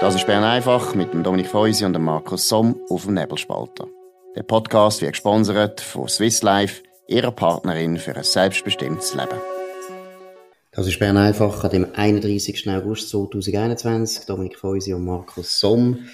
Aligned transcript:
Das 0.00 0.14
ist 0.14 0.26
Bern 0.26 0.44
einfach 0.44 0.94
mit 0.94 1.12
dem 1.12 1.22
Dominik 1.22 1.48
Feusi 1.48 1.84
und 1.84 1.92
dem 1.92 2.04
Markus 2.04 2.48
Somm 2.48 2.80
auf 2.88 3.04
dem 3.04 3.12
Nebelspalter. 3.12 3.86
Der 4.34 4.44
Podcast 4.44 5.02
wird 5.02 5.12
gesponsert 5.12 5.82
von 5.82 6.08
Swiss 6.08 6.40
Life, 6.40 6.82
ihrer 7.06 7.32
Partnerin 7.32 7.98
für 7.98 8.16
ein 8.16 8.24
selbstbestimmtes 8.24 9.14
Leben. 9.14 9.38
Das 10.72 10.86
ist 10.86 10.98
Bern 10.98 11.18
einfach 11.18 11.68
dem 11.68 11.86
31. 11.92 12.66
August 12.70 13.10
2021. 13.10 14.24
Dominik 14.24 14.58
Feusi 14.58 14.94
und 14.94 15.04
Markus 15.04 15.60
Somm. 15.60 16.08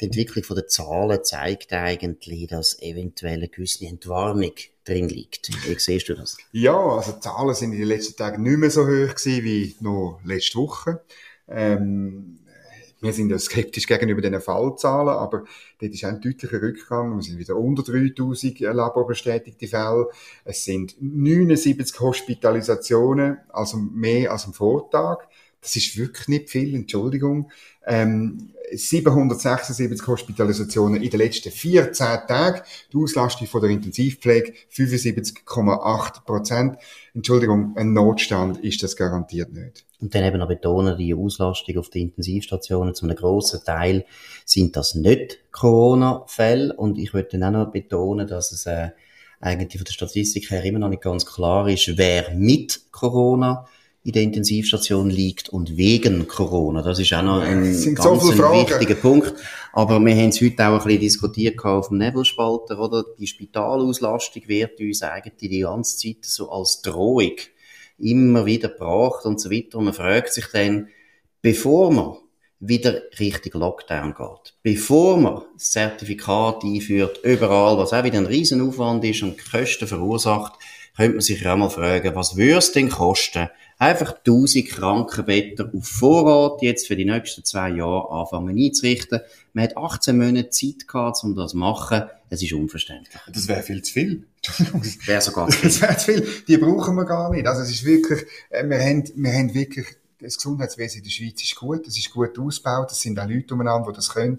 die 0.00 0.04
Entwicklung 0.04 0.44
der 0.54 0.68
Zahlen 0.68 1.24
zeigt 1.24 1.72
eigentlich, 1.72 2.46
dass 2.46 2.80
eventuell 2.80 3.34
eine 3.34 3.48
gewisse 3.48 3.86
Entwarnung 3.86 4.52
drin 4.84 5.08
liegt. 5.08 5.50
Wie 5.66 5.78
siehst 5.78 6.08
du 6.08 6.14
das? 6.14 6.36
Ja, 6.52 6.76
also 6.76 7.12
die 7.12 7.20
Zahlen 7.20 7.54
sind 7.54 7.72
in 7.72 7.80
den 7.80 7.88
letzten 7.88 8.16
Tagen 8.16 8.44
nicht 8.44 8.58
mehr 8.58 8.70
so 8.70 8.82
hoch 8.82 9.14
gewesen 9.14 9.44
wie 9.44 9.74
noch 9.80 10.20
letzte 10.24 10.58
Woche. 10.58 11.02
Ähm, 11.48 12.38
wir 13.00 13.12
sind 13.12 13.30
ja 13.30 13.38
skeptisch 13.38 13.86
gegenüber 13.86 14.20
den 14.20 14.40
Fallzahlen, 14.40 15.08
aber 15.10 15.44
dort 15.80 15.92
ist 15.92 16.04
ein 16.04 16.20
deutlicher 16.20 16.60
Rückgang. 16.60 17.16
Wir 17.16 17.22
sind 17.22 17.38
wieder 17.38 17.56
unter 17.56 17.82
3000 17.82 18.60
laborbestätigte 18.60 19.68
Fälle. 19.68 20.08
Es 20.44 20.64
sind 20.64 20.96
79 21.00 22.00
Hospitalisationen, 22.00 23.38
also 23.50 23.76
mehr 23.78 24.32
als 24.32 24.46
am 24.46 24.52
Vortag. 24.52 25.28
Das 25.60 25.74
ist 25.76 25.96
wirklich 25.96 26.28
nicht 26.28 26.50
viel, 26.50 26.74
Entschuldigung. 26.74 27.50
Ähm, 27.86 28.50
776 28.70 30.06
Hospitalisationen 30.06 31.02
in 31.02 31.10
den 31.10 31.20
letzten 31.20 31.50
14 31.50 32.06
Tagen. 32.26 32.60
Die 32.92 32.96
Auslastung 32.96 33.46
von 33.46 33.62
der 33.62 33.70
Intensivpflege 33.70 34.52
75,8 34.72 36.24
Prozent. 36.24 36.76
Entschuldigung, 37.14 37.74
ein 37.76 37.92
Notstand 37.92 38.58
ist 38.58 38.82
das 38.82 38.96
garantiert 38.96 39.52
nicht. 39.52 39.84
Und 40.00 40.14
dann 40.14 40.24
eben 40.24 40.38
noch 40.38 40.48
betonen, 40.48 40.96
die 40.96 41.14
Auslastung 41.14 41.78
auf 41.78 41.90
den 41.90 42.08
Intensivstationen 42.08 42.94
zu 42.94 43.06
einem 43.06 43.16
grossen 43.16 43.64
Teil 43.64 44.04
sind 44.44 44.76
das 44.76 44.94
nicht 44.94 45.38
Corona-Fälle. 45.50 46.74
Und 46.74 46.98
ich 46.98 47.14
würde 47.14 47.38
dann 47.38 47.54
auch 47.54 47.64
noch 47.64 47.72
betonen, 47.72 48.28
dass 48.28 48.52
es 48.52 48.66
äh, 48.66 48.90
eigentlich 49.40 49.80
von 49.80 49.84
der 49.84 49.92
Statistik 49.92 50.50
her 50.50 50.64
immer 50.64 50.78
noch 50.78 50.88
nicht 50.88 51.02
ganz 51.02 51.26
klar 51.26 51.68
ist, 51.68 51.96
wer 51.96 52.34
mit 52.34 52.92
Corona 52.92 53.66
in 54.08 54.12
der 54.12 54.22
Intensivstation 54.22 55.10
liegt 55.10 55.50
und 55.50 55.76
wegen 55.76 56.26
Corona. 56.26 56.80
Das 56.80 56.98
ist 56.98 57.12
auch 57.12 57.20
noch 57.20 57.42
ein 57.42 57.62
ganz 57.94 58.22
so 58.22 58.38
wichtiger 58.38 58.94
Punkt. 58.94 59.34
Aber 59.74 60.00
wir 60.00 60.16
haben 60.16 60.30
es 60.30 60.40
heute 60.40 60.66
auch 60.66 60.80
ein 60.80 60.82
bisschen 60.82 61.00
diskutiert 61.00 61.62
auf 61.62 61.88
dem 61.88 61.98
Nebelspalter, 61.98 62.78
oder? 62.78 63.04
Die 63.18 63.26
Spitalauslastung 63.26 64.44
wird 64.46 64.80
uns 64.80 65.02
eigentlich 65.02 65.34
die 65.36 65.60
ganze 65.60 65.98
Zeit 65.98 66.24
so 66.24 66.50
als 66.50 66.80
Drohung 66.80 67.32
immer 67.98 68.46
wieder 68.46 68.70
gebracht 68.70 69.26
und 69.26 69.42
so 69.42 69.50
weiter. 69.50 69.76
Und 69.76 69.84
man 69.84 69.92
fragt 69.92 70.32
sich 70.32 70.46
dann, 70.54 70.88
bevor 71.42 71.92
man 71.92 72.16
wieder 72.60 73.02
richtig 73.20 73.52
Lockdown 73.52 74.14
geht, 74.14 74.54
bevor 74.62 75.18
man 75.18 75.42
das 75.52 75.72
Zertifikat 75.72 76.64
einführt, 76.64 77.20
überall, 77.24 77.76
was 77.76 77.92
auch 77.92 78.04
wieder 78.04 78.16
ein 78.16 78.26
Riesenaufwand 78.26 79.04
ist 79.04 79.22
und 79.22 79.36
Kosten 79.50 79.86
verursacht, 79.86 80.54
könnte 80.96 81.12
man 81.12 81.20
sich 81.20 81.46
auch 81.46 81.56
mal 81.56 81.68
fragen, 81.68 82.14
was 82.14 82.38
würde 82.38 82.56
es 82.56 82.72
denn 82.72 82.88
kosten, 82.88 83.50
einfach 83.78 84.16
1000 84.18 84.68
Krankenbetten 84.68 85.72
auf 85.72 85.86
Vorrat 85.86 86.62
jetzt 86.62 86.86
für 86.88 86.96
die 86.96 87.04
nächsten 87.04 87.44
zwei 87.44 87.70
Jahre 87.70 88.10
anfangen 88.10 88.58
einzurichten. 88.58 89.20
Man 89.52 89.64
hat 89.64 89.76
18 89.76 90.18
Monate 90.18 90.50
Zeit 90.50 90.86
gehabt, 90.86 91.22
um 91.22 91.34
das 91.34 91.52
zu 91.52 91.56
machen. 91.56 92.02
Es 92.28 92.42
ist 92.42 92.52
unverständlich. 92.52 93.20
Das 93.32 93.48
wäre 93.48 93.62
viel 93.62 93.82
zu 93.82 93.92
viel. 93.92 94.24
wäre 95.06 95.20
sogar 95.20 95.48
zu 95.48 95.58
viel. 95.58 95.70
Das 95.70 95.80
wäre 95.80 95.96
zu 95.96 96.12
viel. 96.12 96.28
Die 96.46 96.58
brauchen 96.58 96.96
wir 96.96 97.04
gar 97.04 97.30
nicht. 97.30 97.46
Also 97.46 97.62
es 97.62 97.70
ist 97.70 97.84
wirklich, 97.84 98.26
äh, 98.50 98.68
wir 98.68 98.78
haben, 98.78 99.04
wir 99.14 99.32
haben 99.32 99.54
wirklich 99.54 99.86
das 100.20 100.36
Gesundheitswesen 100.36 100.98
in 100.98 101.04
der 101.04 101.10
Schweiz 101.10 101.42
ist 101.42 101.54
gut, 101.54 101.86
es 101.86 101.96
ist 101.96 102.10
gut 102.10 102.36
ausgebaut, 102.38 102.90
es 102.90 103.00
sind 103.00 103.18
auch 103.20 103.28
Leute 103.28 103.54
umeinander, 103.54 103.90
die 103.92 103.96
das 103.96 104.10
können. 104.10 104.38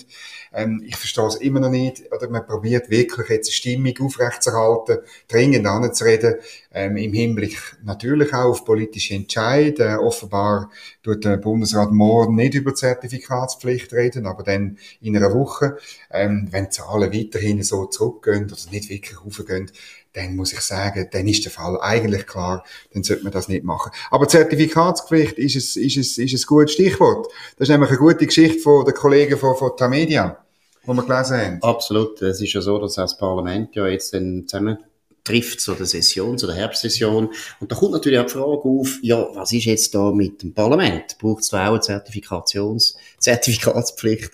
Ähm, 0.52 0.84
ich 0.86 0.96
verstehe 0.96 1.26
es 1.26 1.36
immer 1.36 1.62
noch 1.62 1.70
nicht, 1.70 2.04
oder 2.12 2.30
man 2.30 2.46
probiert 2.46 2.90
wirklich 2.90 3.30
jetzt 3.30 3.48
eine 3.48 3.54
Stimmung 3.54 3.94
aufrechtzuerhalten, 4.02 5.00
dringend 5.28 5.66
anzureden, 5.66 6.36
ähm, 6.74 6.98
im 6.98 7.14
Hinblick 7.14 7.58
natürlich 7.84 8.34
auch 8.34 8.50
auf 8.50 8.66
politische 8.66 9.16
Entscheidungen. 9.16 9.94
Äh, 9.94 9.96
offenbar 9.96 10.70
tut 11.02 11.24
der 11.24 11.38
Bundesrat 11.38 11.92
morgen 11.92 12.36
nicht 12.36 12.56
über 12.56 12.76
Zertifikatspflicht 12.76 13.94
reden, 13.94 14.26
aber 14.26 14.44
dann 14.44 14.78
in 15.00 15.16
einer 15.16 15.34
Woche, 15.34 15.78
ähm, 16.12 16.50
wenn 16.52 16.66
die 16.66 16.72
Zahlen 16.72 17.14
weiterhin 17.14 17.64
so 17.64 17.86
zurückgehen 17.86 18.46
oder 18.46 18.72
nicht 18.72 18.90
wirklich 18.90 19.24
raufgehen, 19.24 19.72
dann 20.14 20.36
muss 20.36 20.54
ich 20.54 20.62
sagen, 20.62 21.08
dann 21.12 21.28
ist 21.28 21.46
der 21.46 21.52
Fall 21.52 21.80
eigentlich 21.82 22.26
klar, 22.26 22.64
dann 22.94 23.04
sollte 23.04 23.24
man 23.24 23.32
das 23.32 23.48
nicht 23.48 23.64
machen. 23.64 23.92
Aber 24.10 24.28
Zertifikatspflicht 24.28 25.38
ist 25.38 25.56
es, 25.56 25.76
ist 25.76 25.98
es, 25.98 26.18
ist 26.18 26.34
ein 26.34 26.48
gutes 26.48 26.74
Stichwort. 26.74 27.28
Das 27.58 27.68
ist 27.68 27.72
nämlich 27.72 27.90
eine 27.90 28.00
gute 28.00 28.26
Geschichte 28.26 28.60
von 28.60 28.86
den 28.86 28.94
Kollegen 28.94 29.38
von, 29.38 29.56
von 29.56 29.72
Tamedia, 29.78 30.44
die 30.84 30.88
wir 30.88 31.04
gelesen 31.04 31.38
haben. 31.38 31.64
Absolut. 31.64 32.22
Es 32.22 32.42
ist 32.42 32.54
ja 32.54 32.62
so, 32.62 32.80
dass 32.80 32.96
das 32.96 33.18
Parlament 33.18 33.76
ja 33.76 33.88
jetzt 33.88 34.14
dann 34.14 34.46
zusammen 34.48 34.80
trifft 35.24 35.62
zu 35.62 35.76
der 35.76 35.86
Session, 35.86 36.38
zu 36.38 36.48
der 36.48 36.56
Herbstsession. 36.56 37.30
Und 37.60 37.72
da 37.72 37.76
kommt 37.76 37.92
natürlich 37.92 38.20
auch 38.20 38.26
die 38.26 38.32
Frage 38.32 38.64
auf, 38.64 39.00
ja, 39.02 39.28
was 39.34 39.52
ist 39.52 39.66
jetzt 39.66 39.94
da 39.94 40.12
mit 40.12 40.42
dem 40.42 40.54
Parlament? 40.54 41.18
Braucht 41.20 41.44
es 41.44 41.50
da 41.50 41.68
auch 41.68 41.74
eine 41.74 41.82
Zertifikations, 41.82 42.98
Zertifikatspflicht? 43.20 44.32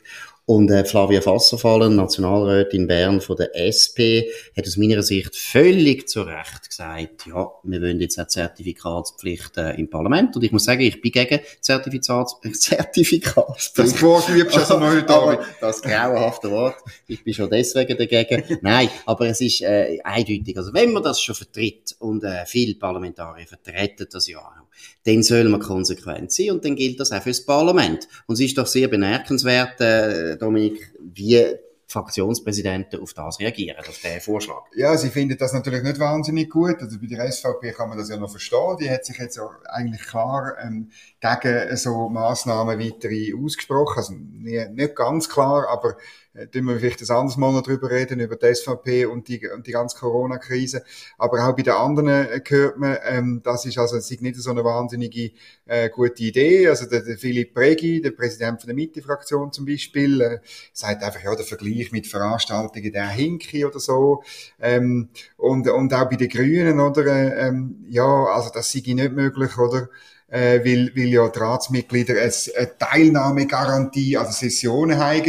Und 0.48 0.70
äh, 0.70 0.86
Flavia 0.86 1.22
Fasserfallen, 1.22 1.96
Nationalrätin 1.96 2.82
in 2.82 2.88
Bern 2.88 3.20
von 3.20 3.36
der 3.36 3.56
SP, 3.58 4.30
hat 4.56 4.68
aus 4.68 4.78
meiner 4.78 5.02
Sicht 5.02 5.36
völlig 5.36 6.08
zu 6.08 6.22
Recht 6.22 6.70
gesagt, 6.70 7.26
ja, 7.26 7.52
wir 7.64 7.82
wollen 7.82 8.00
jetzt 8.00 8.20
eine 8.20 8.28
Zertifikatspflicht 8.28 9.58
äh, 9.58 9.72
im 9.72 9.90
Parlament. 9.90 10.36
Und 10.36 10.44
ich 10.44 10.52
muss 10.52 10.66
sagen, 10.66 10.82
ich 10.82 11.02
bin 11.02 11.12
gegen 11.12 11.40
Zertifikats 11.62 12.36
Zertifikatspflicht. 12.54 13.94
Das 13.94 14.02
Wort 14.04 14.30
liebst 14.30 14.56
du 14.56 14.60
also 14.60 14.78
noch 14.78 14.92
heute 14.92 15.10
aber 15.10 15.44
Das 15.60 15.82
grauenhafte 15.82 16.52
Wort. 16.52 16.76
Ich 17.08 17.24
bin 17.24 17.34
schon 17.34 17.50
deswegen 17.50 17.98
dagegen. 17.98 18.44
Nein, 18.62 18.90
aber 19.08 19.26
es 19.26 19.42
ist 19.42 19.64
äh, 19.64 20.00
eindeutig. 20.04 20.56
Also 20.56 20.72
wenn 20.76 20.92
man 20.92 21.02
das 21.02 21.22
schon 21.22 21.34
vertritt 21.34 21.96
und 21.98 22.24
äh, 22.24 22.46
viele 22.46 22.76
Parlamentarier 22.76 23.48
vertreten 23.48 24.08
das 24.12 24.28
ja 24.28 24.38
auch, 24.38 24.66
dann 25.06 25.24
soll 25.24 25.44
man 25.46 25.60
konsequent 25.60 26.32
sein 26.32 26.52
und 26.52 26.66
dann 26.66 26.76
gilt 26.76 27.00
das 27.00 27.12
auch 27.12 27.22
fürs 27.22 27.46
Parlament. 27.46 28.08
Und 28.28 28.36
es 28.36 28.42
ist 28.42 28.58
doch 28.58 28.68
sehr 28.68 28.88
bemerkenswert, 28.88 29.80
äh, 29.80 30.35
Dominik, 30.38 30.94
wie 31.00 31.58
Fraktionspräsidenten 31.88 33.00
auf 33.00 33.14
das 33.14 33.40
reagieren, 33.40 33.78
auf 33.80 34.00
diesen 34.00 34.20
Vorschlag? 34.20 34.64
Ja, 34.76 34.98
sie 34.98 35.10
finden 35.10 35.38
das 35.38 35.54
natürlich 35.54 35.84
nicht 35.84 36.00
wahnsinnig 36.00 36.50
gut. 36.50 36.82
Also 36.82 36.98
bei 37.00 37.08
der 37.08 37.32
SVP 37.32 37.72
kann 37.72 37.90
man 37.90 37.98
das 37.98 38.10
ja 38.10 38.18
noch 38.18 38.30
verstehen. 38.30 38.78
Die 38.80 38.90
hat 38.90 39.06
sich 39.06 39.18
jetzt 39.18 39.40
auch 39.40 39.54
eigentlich 39.66 40.02
klar 40.02 40.56
ähm, 40.62 40.90
gegen 41.22 41.78
so 41.78 42.10
Massnahmen 42.10 42.80
weitere 42.80 43.34
ausgesprochen. 43.36 43.98
Also 43.98 44.14
nicht 44.14 44.96
ganz 44.96 45.30
klar, 45.30 45.68
aber 45.70 45.96
äh, 46.36 46.48
tun 46.48 46.66
wir 46.66 46.78
vielleicht 46.78 47.02
ein 47.02 47.16
anderes 47.16 47.38
Mal 47.38 47.54
noch 47.54 47.64
drüber 47.64 47.90
reden, 47.90 48.20
über 48.20 48.36
die 48.36 48.54
SVP 48.54 49.06
und 49.06 49.28
die, 49.28 49.48
und 49.50 49.66
die 49.66 49.72
ganze 49.72 49.98
Corona-Krise. 49.98 50.84
Aber 51.18 51.48
auch 51.48 51.56
bei 51.56 51.64
den 51.64 51.74
anderen 51.74 52.08
äh, 52.08 52.42
hört 52.46 52.78
man, 52.78 52.98
ähm, 53.06 53.42
das 53.44 53.66
ist 53.66 53.78
also 53.78 53.96
ist 53.96 54.22
nicht 54.22 54.36
so 54.36 54.52
eine 54.52 54.64
wahnsinnige 54.64 55.32
äh, 55.66 55.90
gute 55.90 56.24
Idee. 56.24 56.68
Also 56.68 56.88
der, 56.88 57.02
der 57.02 57.18
Philipp 57.18 57.54
Pregi, 57.54 58.02
der 58.02 58.12
Präsident 58.12 58.62
von 58.62 58.68
der 58.68 58.76
Mitte-Fraktion 58.76 59.52
zum 59.52 59.66
Beispiel, 59.66 60.22
äh, 60.22 60.40
sagt 60.74 61.04
einfach, 61.04 61.24
ja, 61.24 61.36
der 61.36 61.46
Vergleich 61.46 61.92
mit 61.92 62.08
Veranstaltungen, 62.08 62.92
der 62.92 63.08
Hinki 63.10 63.66
oder 63.66 63.80
so. 63.80 64.24
Ähm, 64.60 65.10
und, 65.38 65.68
und 65.70 65.94
auch 65.94 66.10
bei 66.10 66.16
den 66.18 66.30
Grünen, 66.30 66.80
oder, 66.80 67.06
äh, 67.06 67.48
ähm, 67.48 67.86
ja, 67.90 68.26
also 68.26 68.50
das 68.54 68.72
sei 68.72 68.82
nicht 68.86 69.14
möglich, 69.14 69.58
oder? 69.58 69.90
Äh, 70.28 70.66
weil, 70.66 70.92
weil 70.96 71.08
ja 71.08 71.30
die 71.30 71.40
Ratsmitglieder 71.40 72.16
eine 72.16 72.78
Teilnahmegarantie 72.80 74.18
an 74.18 74.26
also 74.26 74.38
Sessionen 74.38 74.98
haben 74.98 75.24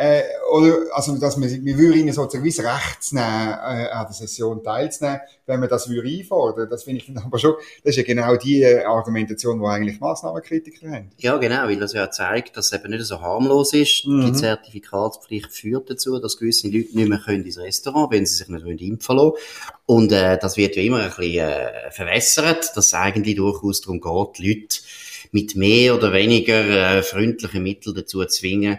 äh, 0.00 0.22
oder, 0.52 0.76
also, 0.92 1.18
dass 1.18 1.36
man, 1.36 1.50
wir 1.50 1.76
würden 1.76 1.98
ihnen 1.98 2.12
sozusagen 2.12 2.44
wie 2.44 2.50
Recht 2.50 3.12
nehmen, 3.12 3.24
äh, 3.26 3.90
an 3.90 4.06
der 4.06 4.12
Session 4.12 4.62
teilzunehmen, 4.62 5.22
wenn 5.44 5.58
man 5.58 5.68
das 5.68 5.88
würde 5.88 6.08
einfordern. 6.08 6.70
Das 6.70 6.84
finde 6.84 7.00
ich 7.00 7.12
dann 7.12 7.24
aber 7.24 7.36
schon, 7.40 7.54
das 7.82 7.90
ist 7.90 7.96
ja 7.96 8.02
genau 8.04 8.36
die 8.36 8.64
Argumentation, 8.64 9.58
die 9.58 9.66
eigentlich 9.66 9.98
Massnahmenkritiker 9.98 10.88
haben. 10.88 11.10
Ja, 11.18 11.36
genau, 11.38 11.64
weil 11.64 11.80
das 11.80 11.94
ja 11.94 12.08
zeigt, 12.12 12.56
dass 12.56 12.66
es 12.66 12.72
eben 12.74 12.92
nicht 12.92 13.06
so 13.06 13.20
harmlos 13.20 13.72
ist. 13.72 14.06
Mhm. 14.06 14.26
Die 14.26 14.32
Zertifikatspflicht 14.34 15.52
führt 15.52 15.90
dazu, 15.90 16.20
dass 16.20 16.38
gewisse 16.38 16.68
Leute 16.68 16.96
nicht 16.96 17.08
mehr 17.08 17.18
können 17.18 17.44
ins 17.44 17.58
Restaurant, 17.58 18.12
wenn 18.12 18.24
sie 18.24 18.36
sich 18.36 18.48
nicht 18.48 18.80
impfen 18.80 19.16
lassen. 19.16 19.32
Und, 19.86 20.12
äh, 20.12 20.38
das 20.38 20.56
wird 20.56 20.76
ja 20.76 20.82
immer 20.82 21.00
ein 21.00 21.08
bisschen, 21.08 21.48
äh, 21.48 21.90
verwässert, 21.90 22.70
dass 22.76 22.86
es 22.86 22.94
eigentlich 22.94 23.34
durchaus 23.34 23.80
darum 23.80 24.00
geht, 24.00 24.46
Leute 24.46 24.78
mit 25.32 25.56
mehr 25.56 25.96
oder 25.96 26.12
weniger 26.12 26.98
äh, 26.98 27.02
freundlichen 27.02 27.64
Mitteln 27.64 27.96
dazu 27.96 28.20
zu 28.20 28.26
zwingen, 28.26 28.78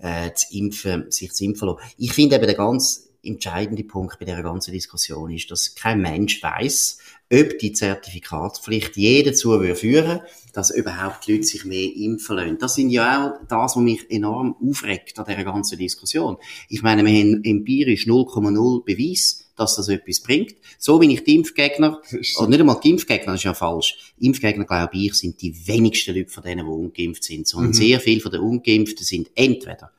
äh, 0.00 0.32
zu 0.32 0.46
impfen, 0.56 1.10
sich 1.10 1.32
zu 1.32 1.44
impfen 1.44 1.68
lassen. 1.68 1.80
Ich 1.96 2.12
finde 2.12 2.36
eben 2.36 2.46
der 2.46 2.56
ganz 2.56 3.08
entscheidende 3.22 3.84
Punkt 3.84 4.18
bei 4.18 4.24
der 4.24 4.42
ganzen 4.42 4.72
Diskussion 4.72 5.30
ist, 5.32 5.50
dass 5.50 5.74
kein 5.74 6.00
Mensch 6.00 6.42
weiß, 6.42 6.98
ob 7.32 7.58
die 7.58 7.72
Zertifikatspflicht 7.72 8.96
je 8.96 9.22
dazu 9.22 9.58
führen 9.74 10.20
dass 10.56 10.70
überhaupt 10.70 11.26
die 11.26 11.32
Leute 11.32 11.44
sich 11.44 11.66
mehr 11.66 11.94
impfen 11.94 12.36
lassen. 12.36 12.58
Das 12.58 12.74
sind 12.74 12.88
ja 12.88 13.26
auch 13.26 13.46
das, 13.46 13.76
was 13.76 13.82
mich 13.82 14.10
enorm 14.10 14.56
aufregt 14.58 15.18
an 15.18 15.26
dieser 15.28 15.44
ganzen 15.44 15.78
Diskussion. 15.78 16.38
Ich 16.70 16.82
meine, 16.82 17.04
wir 17.04 17.12
haben 17.12 17.44
empirisch 17.44 18.06
0,0 18.06 18.84
Beweis, 18.84 19.44
dass 19.54 19.76
das 19.76 19.88
etwas 19.88 20.20
bringt. 20.20 20.54
So 20.78 20.98
wie 21.00 21.12
ich 21.12 21.24
die 21.24 21.36
Impfgegner, 21.36 22.00
oder 22.38 22.48
nicht 22.48 22.60
einmal 22.60 22.80
die 22.82 22.88
Impfgegner, 22.88 23.32
das 23.32 23.40
ist 23.40 23.44
ja 23.44 23.52
falsch. 23.52 24.14
Impfgegner, 24.18 24.64
glaube 24.64 24.96
ich, 24.96 25.12
sind 25.12 25.42
die 25.42 25.54
wenigsten 25.66 26.14
Leute 26.14 26.30
von 26.30 26.42
denen, 26.42 26.64
die 26.64 26.72
ungeimpft 26.72 27.24
sind, 27.24 27.46
sondern 27.46 27.70
mhm. 27.70 27.74
sehr 27.74 28.00
viele 28.00 28.22
von 28.22 28.32
den 28.32 28.40
Ungeimpften 28.40 29.04
sind 29.04 29.30
entweder 29.34 29.92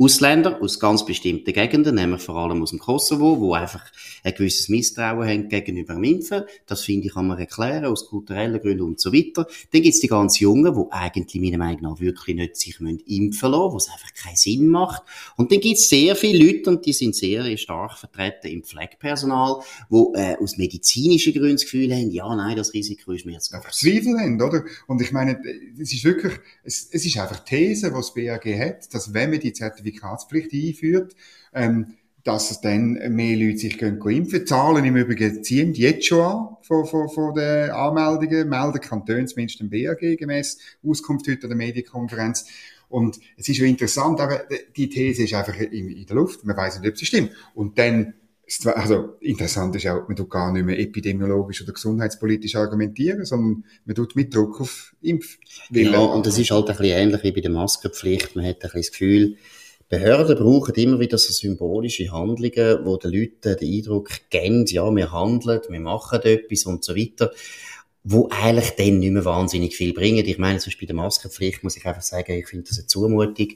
Ausländer 0.00 0.62
aus 0.62 0.78
ganz 0.78 1.04
bestimmten 1.04 1.52
Gegenden, 1.52 1.96
nämlich 1.96 2.22
vor 2.22 2.36
allem 2.36 2.62
aus 2.62 2.70
dem 2.70 2.78
Kosovo, 2.78 3.40
wo 3.40 3.54
einfach 3.54 3.82
ein 4.22 4.32
gewisses 4.32 4.68
Misstrauen 4.68 5.28
haben 5.28 5.48
gegenüber 5.48 5.94
dem 5.94 6.04
Impfen. 6.04 6.44
Das 6.66 6.82
finde 6.84 7.08
ich, 7.08 7.14
kann 7.14 7.26
man 7.26 7.36
erklären, 7.36 7.86
aus 7.86 8.06
kulturellen 8.06 8.60
Gründen 8.60 8.82
und 8.82 9.00
so 9.00 9.12
weiter. 9.12 9.48
Dann 9.72 9.82
gibt 9.82 9.94
es 9.94 10.00
die 10.00 10.06
ganz 10.06 10.38
Jungen, 10.38 10.72
die 10.72 10.92
eigentlich 10.92 11.42
meiner 11.42 11.58
Meinung 11.58 11.82
nach 11.82 12.00
wirklich 12.00 12.36
nicht 12.36 12.56
sich 12.56 12.78
impfen 12.78 13.50
lassen, 13.50 13.72
wo 13.72 13.76
es 13.76 13.88
einfach 13.88 14.14
keinen 14.14 14.36
Sinn 14.36 14.68
macht. 14.68 15.02
Und 15.36 15.50
dann 15.50 15.58
gibt 15.58 15.78
es 15.78 15.88
sehr 15.88 16.14
viele 16.14 16.46
Leute, 16.46 16.70
und 16.70 16.86
die 16.86 16.92
sind 16.92 17.16
sehr 17.16 17.56
stark 17.56 17.98
vertreten 17.98 18.46
im 18.52 18.62
Pflegepersonal, 18.62 19.62
die 19.90 20.04
äh, 20.14 20.36
aus 20.36 20.58
medizinischen 20.58 21.32
Gründen 21.32 21.56
das 21.56 21.64
Gefühl 21.64 21.92
haben, 21.92 22.12
ja, 22.12 22.32
nein, 22.36 22.56
das 22.56 22.72
Risiko 22.72 23.10
ist 23.10 23.26
mir 23.26 23.32
jetzt 23.32 23.50
groß. 23.50 23.64
Zweifel 23.76 24.16
haben, 24.16 24.40
oder? 24.40 24.62
Und 24.86 25.02
ich 25.02 25.10
meine, 25.10 25.40
es 25.76 25.92
ist 25.92 26.04
wirklich, 26.04 26.34
es, 26.62 26.88
es 26.92 27.04
ist 27.04 27.18
einfach 27.18 27.40
These, 27.40 27.88
die 27.88 27.94
das 27.94 28.14
BAG 28.14 28.44
hat, 28.60 28.94
dass 28.94 29.12
wenn 29.12 29.30
man 29.30 29.40
die 29.40 29.52
Zertifizierung 29.52 29.87
Zertifikatspflicht 29.92 30.52
einführt, 30.52 31.14
ähm, 31.52 31.94
dass 32.24 32.60
dann 32.60 32.94
mehr 33.14 33.36
Leute 33.36 33.58
sich 33.58 33.78
können 33.78 34.00
impfen 34.00 34.46
Zahlen 34.46 34.84
im 34.84 34.96
Übrigen 34.96 35.42
ziehen 35.42 35.72
jetzt 35.74 36.06
schon 36.06 36.20
an 36.20 36.56
von, 36.62 36.84
von, 36.84 37.08
von 37.08 37.34
den 37.34 37.70
Anmeldungen, 37.70 38.48
melden 38.48 39.26
zumindest 39.26 39.60
im 39.60 39.70
BAG 39.70 40.18
gemäß 40.18 40.58
Auskunft 40.84 41.28
heute 41.28 41.48
der 41.48 41.56
Medienkonferenz. 41.56 42.46
Und 42.88 43.18
es 43.36 43.48
ist 43.48 43.56
schon 43.56 43.66
interessant, 43.66 44.20
aber 44.20 44.42
die 44.76 44.88
These 44.88 45.24
ist 45.24 45.34
einfach 45.34 45.56
in, 45.58 45.88
in 45.88 46.06
der 46.06 46.16
Luft, 46.16 46.44
man 46.44 46.56
weiß 46.56 46.80
nicht, 46.80 46.90
ob 46.90 46.98
sie 46.98 47.06
stimmt. 47.06 47.30
Und 47.54 47.78
dann 47.78 48.14
also 48.64 49.16
interessant 49.20 49.76
ist 49.76 49.86
auch, 49.86 50.08
man 50.08 50.16
tut 50.16 50.30
gar 50.30 50.52
nicht 50.52 50.64
mehr 50.64 50.78
epidemiologisch 50.78 51.62
oder 51.62 51.72
gesundheitspolitisch 51.72 52.56
argumentieren, 52.56 53.24
sondern 53.24 53.64
man 53.84 53.94
tut 53.94 54.16
mit 54.16 54.34
Druck 54.34 54.60
auf 54.60 54.94
Impfwillen. 55.02 55.92
Ja, 55.92 56.00
und 56.00 56.26
das 56.26 56.38
ist 56.38 56.50
halt 56.50 56.68
ein 56.70 56.76
bisschen 56.76 56.96
ähnlich 56.96 57.22
wie 57.24 57.32
bei 57.32 57.40
der 57.42 57.50
Maskenpflicht. 57.50 58.36
Man 58.36 58.46
hat 58.46 58.56
ein 58.56 58.60
bisschen 58.60 58.80
das 58.80 58.90
Gefühl, 58.90 59.36
Behörden 59.88 60.36
brauchen 60.36 60.74
immer 60.74 61.00
wieder 61.00 61.16
so 61.16 61.32
symbolische 61.32 62.12
Handlungen, 62.12 62.84
wo 62.84 62.98
den 62.98 63.10
Leuten 63.12 63.56
den 63.56 63.74
Eindruck 63.74 64.10
geben, 64.28 64.66
ja, 64.66 64.94
wir 64.94 65.12
handeln, 65.12 65.62
wir 65.68 65.80
machen 65.80 66.20
etwas 66.22 66.66
und 66.66 66.84
so 66.84 66.94
weiter, 66.94 67.32
wo 68.04 68.28
eigentlich 68.30 68.70
dann 68.76 68.98
nicht 68.98 69.12
mehr 69.12 69.24
wahnsinnig 69.24 69.76
viel 69.76 69.94
bringen. 69.94 70.26
Ich 70.26 70.38
meine, 70.38 70.58
zum 70.58 70.70
Beispiel 70.70 70.88
bei 70.88 70.94
der 70.94 71.02
Maskenpflicht 71.02 71.64
muss 71.64 71.76
ich 71.76 71.86
einfach 71.86 72.02
sagen, 72.02 72.32
ich 72.32 72.46
finde 72.46 72.68
das 72.68 72.78
eine 72.78 72.86
Zumutung 72.86 73.48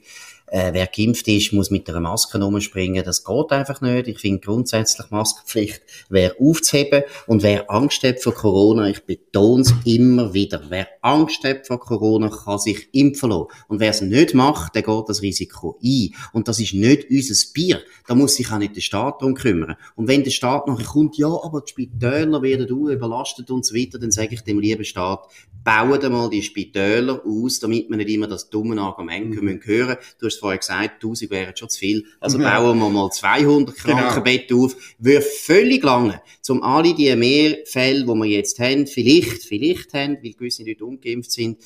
äh, 0.47 0.71
wer 0.73 0.87
geimpft 0.87 1.27
ist, 1.27 1.53
muss 1.53 1.71
mit 1.71 1.89
einer 1.89 1.99
Maske 1.99 2.39
rumspringen. 2.39 3.03
Das 3.03 3.23
geht 3.23 3.51
einfach 3.51 3.81
nicht. 3.81 4.07
Ich 4.07 4.19
finde 4.19 4.39
grundsätzlich 4.39 5.09
Maskenpflicht 5.09 5.81
wäre 6.09 6.35
aufzuheben. 6.39 7.03
Und 7.27 7.43
wer 7.43 7.71
Angst 7.71 8.03
hat 8.03 8.21
vor 8.21 8.33
Corona, 8.33 8.87
ich 8.87 9.03
betone 9.03 9.63
es 9.63 9.73
immer 9.85 10.33
wieder, 10.33 10.61
wer 10.69 10.87
Angst 11.01 11.43
hat 11.43 11.65
vor 11.67 11.79
Corona, 11.79 12.29
kann 12.29 12.59
sich 12.59 12.87
impfen 12.91 13.31
lassen. 13.31 13.47
Und 13.67 13.79
wer 13.79 13.89
es 13.89 14.01
nicht 14.01 14.33
macht, 14.33 14.75
der 14.75 14.83
geht 14.83 15.09
das 15.09 15.21
Risiko 15.21 15.79
ein. 15.83 16.13
Und 16.33 16.47
das 16.47 16.59
ist 16.59 16.73
nicht 16.73 17.09
unser 17.09 17.53
Bier. 17.53 17.81
Da 18.07 18.15
muss 18.15 18.35
sich 18.35 18.51
auch 18.51 18.59
nicht 18.59 18.75
der 18.75 18.81
Staat 18.81 19.21
darum 19.21 19.33
kümmern. 19.35 19.75
Und 19.95 20.07
wenn 20.07 20.23
der 20.23 20.31
Staat 20.31 20.67
nachher 20.67 20.85
kommt, 20.85 21.17
ja, 21.17 21.27
aber 21.27 21.61
die 21.61 21.71
Spitäler 21.71 22.41
werden 22.41 22.67
du 22.67 22.89
überlastet 22.89 23.49
und 23.49 23.65
so 23.65 23.75
weiter, 23.75 23.97
dann 23.97 24.11
sage 24.11 24.35
ich 24.35 24.41
dem 24.41 24.59
lieben 24.59 24.85
Staat, 24.85 25.27
bauen 25.63 26.11
mal 26.11 26.29
die 26.29 26.41
Spitäler 26.41 27.21
aus, 27.25 27.59
damit 27.59 27.89
wir 27.89 27.97
nicht 27.97 28.09
immer 28.09 28.27
das 28.27 28.49
dumme 28.49 28.79
Argument 28.81 29.29
mhm. 29.29 29.41
hören 29.41 29.59
können. 29.59 29.97
Hast 30.33 30.39
vorher 30.39 30.59
gesagt, 30.59 31.03
1000 31.03 31.31
wären 31.31 31.55
schon 31.55 31.69
zu 31.69 31.79
viel. 31.79 32.05
Also 32.19 32.39
ja. 32.39 32.59
bauen 32.59 32.79
wir 32.79 32.89
mal 32.89 33.09
200 33.09 33.75
genau. 33.75 33.97
Krankenbetten 33.97 34.47
genau. 34.47 34.65
auf. 34.65 34.75
Würde 34.99 35.21
völlig 35.21 35.83
lange, 35.83 36.21
um 36.49 36.63
alle 36.63 36.93
die 36.93 37.15
Mehrfälle, 37.15 38.01
die 38.01 38.07
wir 38.07 38.25
jetzt 38.25 38.59
haben, 38.59 38.87
vielleicht, 38.87 39.43
vielleicht 39.43 39.93
haben, 39.93 40.17
weil 40.23 40.33
gewisse 40.33 40.63
nicht 40.63 40.81
ungeimpft 40.81 41.31
sind, 41.31 41.59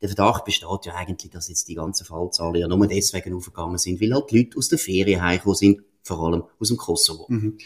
der 0.00 0.08
Verdacht 0.10 0.44
besteht 0.44 0.84
ja 0.84 0.94
eigentlich, 0.94 1.30
dass 1.32 1.48
jetzt 1.48 1.68
die 1.68 1.74
ganzen 1.74 2.04
Fallzahlen 2.04 2.56
ja 2.56 2.68
nur 2.68 2.86
deswegen 2.86 3.34
aufgegangen 3.34 3.78
sind, 3.78 4.00
weil 4.00 4.12
halt 4.12 4.30
die 4.30 4.38
Leute 4.38 4.58
aus 4.58 4.68
der 4.68 4.78
Ferien 4.78 5.22
heimgekommen 5.22 5.56
sind, 5.56 5.80
vor 6.02 6.20
allem 6.20 6.44
aus 6.58 6.68
dem 6.68 6.76
Kosovo. 6.76 7.26
Mhm. 7.28 7.58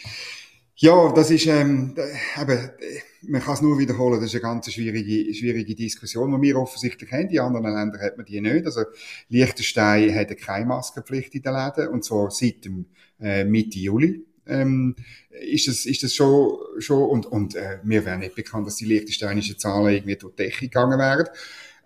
Ja, 0.75 1.11
das 1.11 1.29
ist, 1.29 1.45
ähm, 1.45 1.95
eben, 2.39 2.71
man 3.27 3.41
kann 3.41 3.53
es 3.53 3.61
nur 3.61 3.77
wiederholen, 3.77 4.19
das 4.19 4.29
ist 4.29 4.35
eine 4.35 4.41
ganz 4.41 4.71
schwierige, 4.71 5.33
schwierige 5.33 5.75
Diskussion, 5.75 6.31
die 6.31 6.47
wir 6.47 6.57
offensichtlich 6.57 7.11
haben. 7.11 7.29
In 7.29 7.39
anderen 7.39 7.73
Ländern 7.73 8.01
hat 8.01 8.17
man 8.17 8.25
die 8.25 8.41
nicht. 8.41 8.65
Also, 8.65 8.83
Liechtenstein 9.29 10.13
hat 10.15 10.35
keine 10.37 10.65
Maskenpflicht 10.65 11.35
in 11.35 11.41
den 11.43 11.53
Läden, 11.53 11.89
und 11.89 12.03
zwar 12.03 12.31
seit 12.31 12.65
dem, 12.65 12.85
äh, 13.19 13.43
Mitte 13.43 13.79
Juli. 13.79 14.25
Ähm, 14.47 14.95
ist 15.29 15.67
das, 15.67 15.85
ist 15.85 16.03
das 16.03 16.15
schon, 16.15 16.57
schon, 16.79 17.03
und, 17.03 17.25
und, 17.27 17.55
äh, 17.55 17.79
mir 17.83 18.05
wäre 18.05 18.17
nicht 18.17 18.35
bekannt, 18.35 18.67
dass 18.67 18.75
die 18.75 18.85
liechtensteinischen 18.85 19.57
Zahlen 19.59 19.93
irgendwie 19.93 20.15
durch 20.15 20.35
die 20.35 20.43
Decke 20.43 20.61
gegangen 20.61 20.99
wären. 20.99 21.27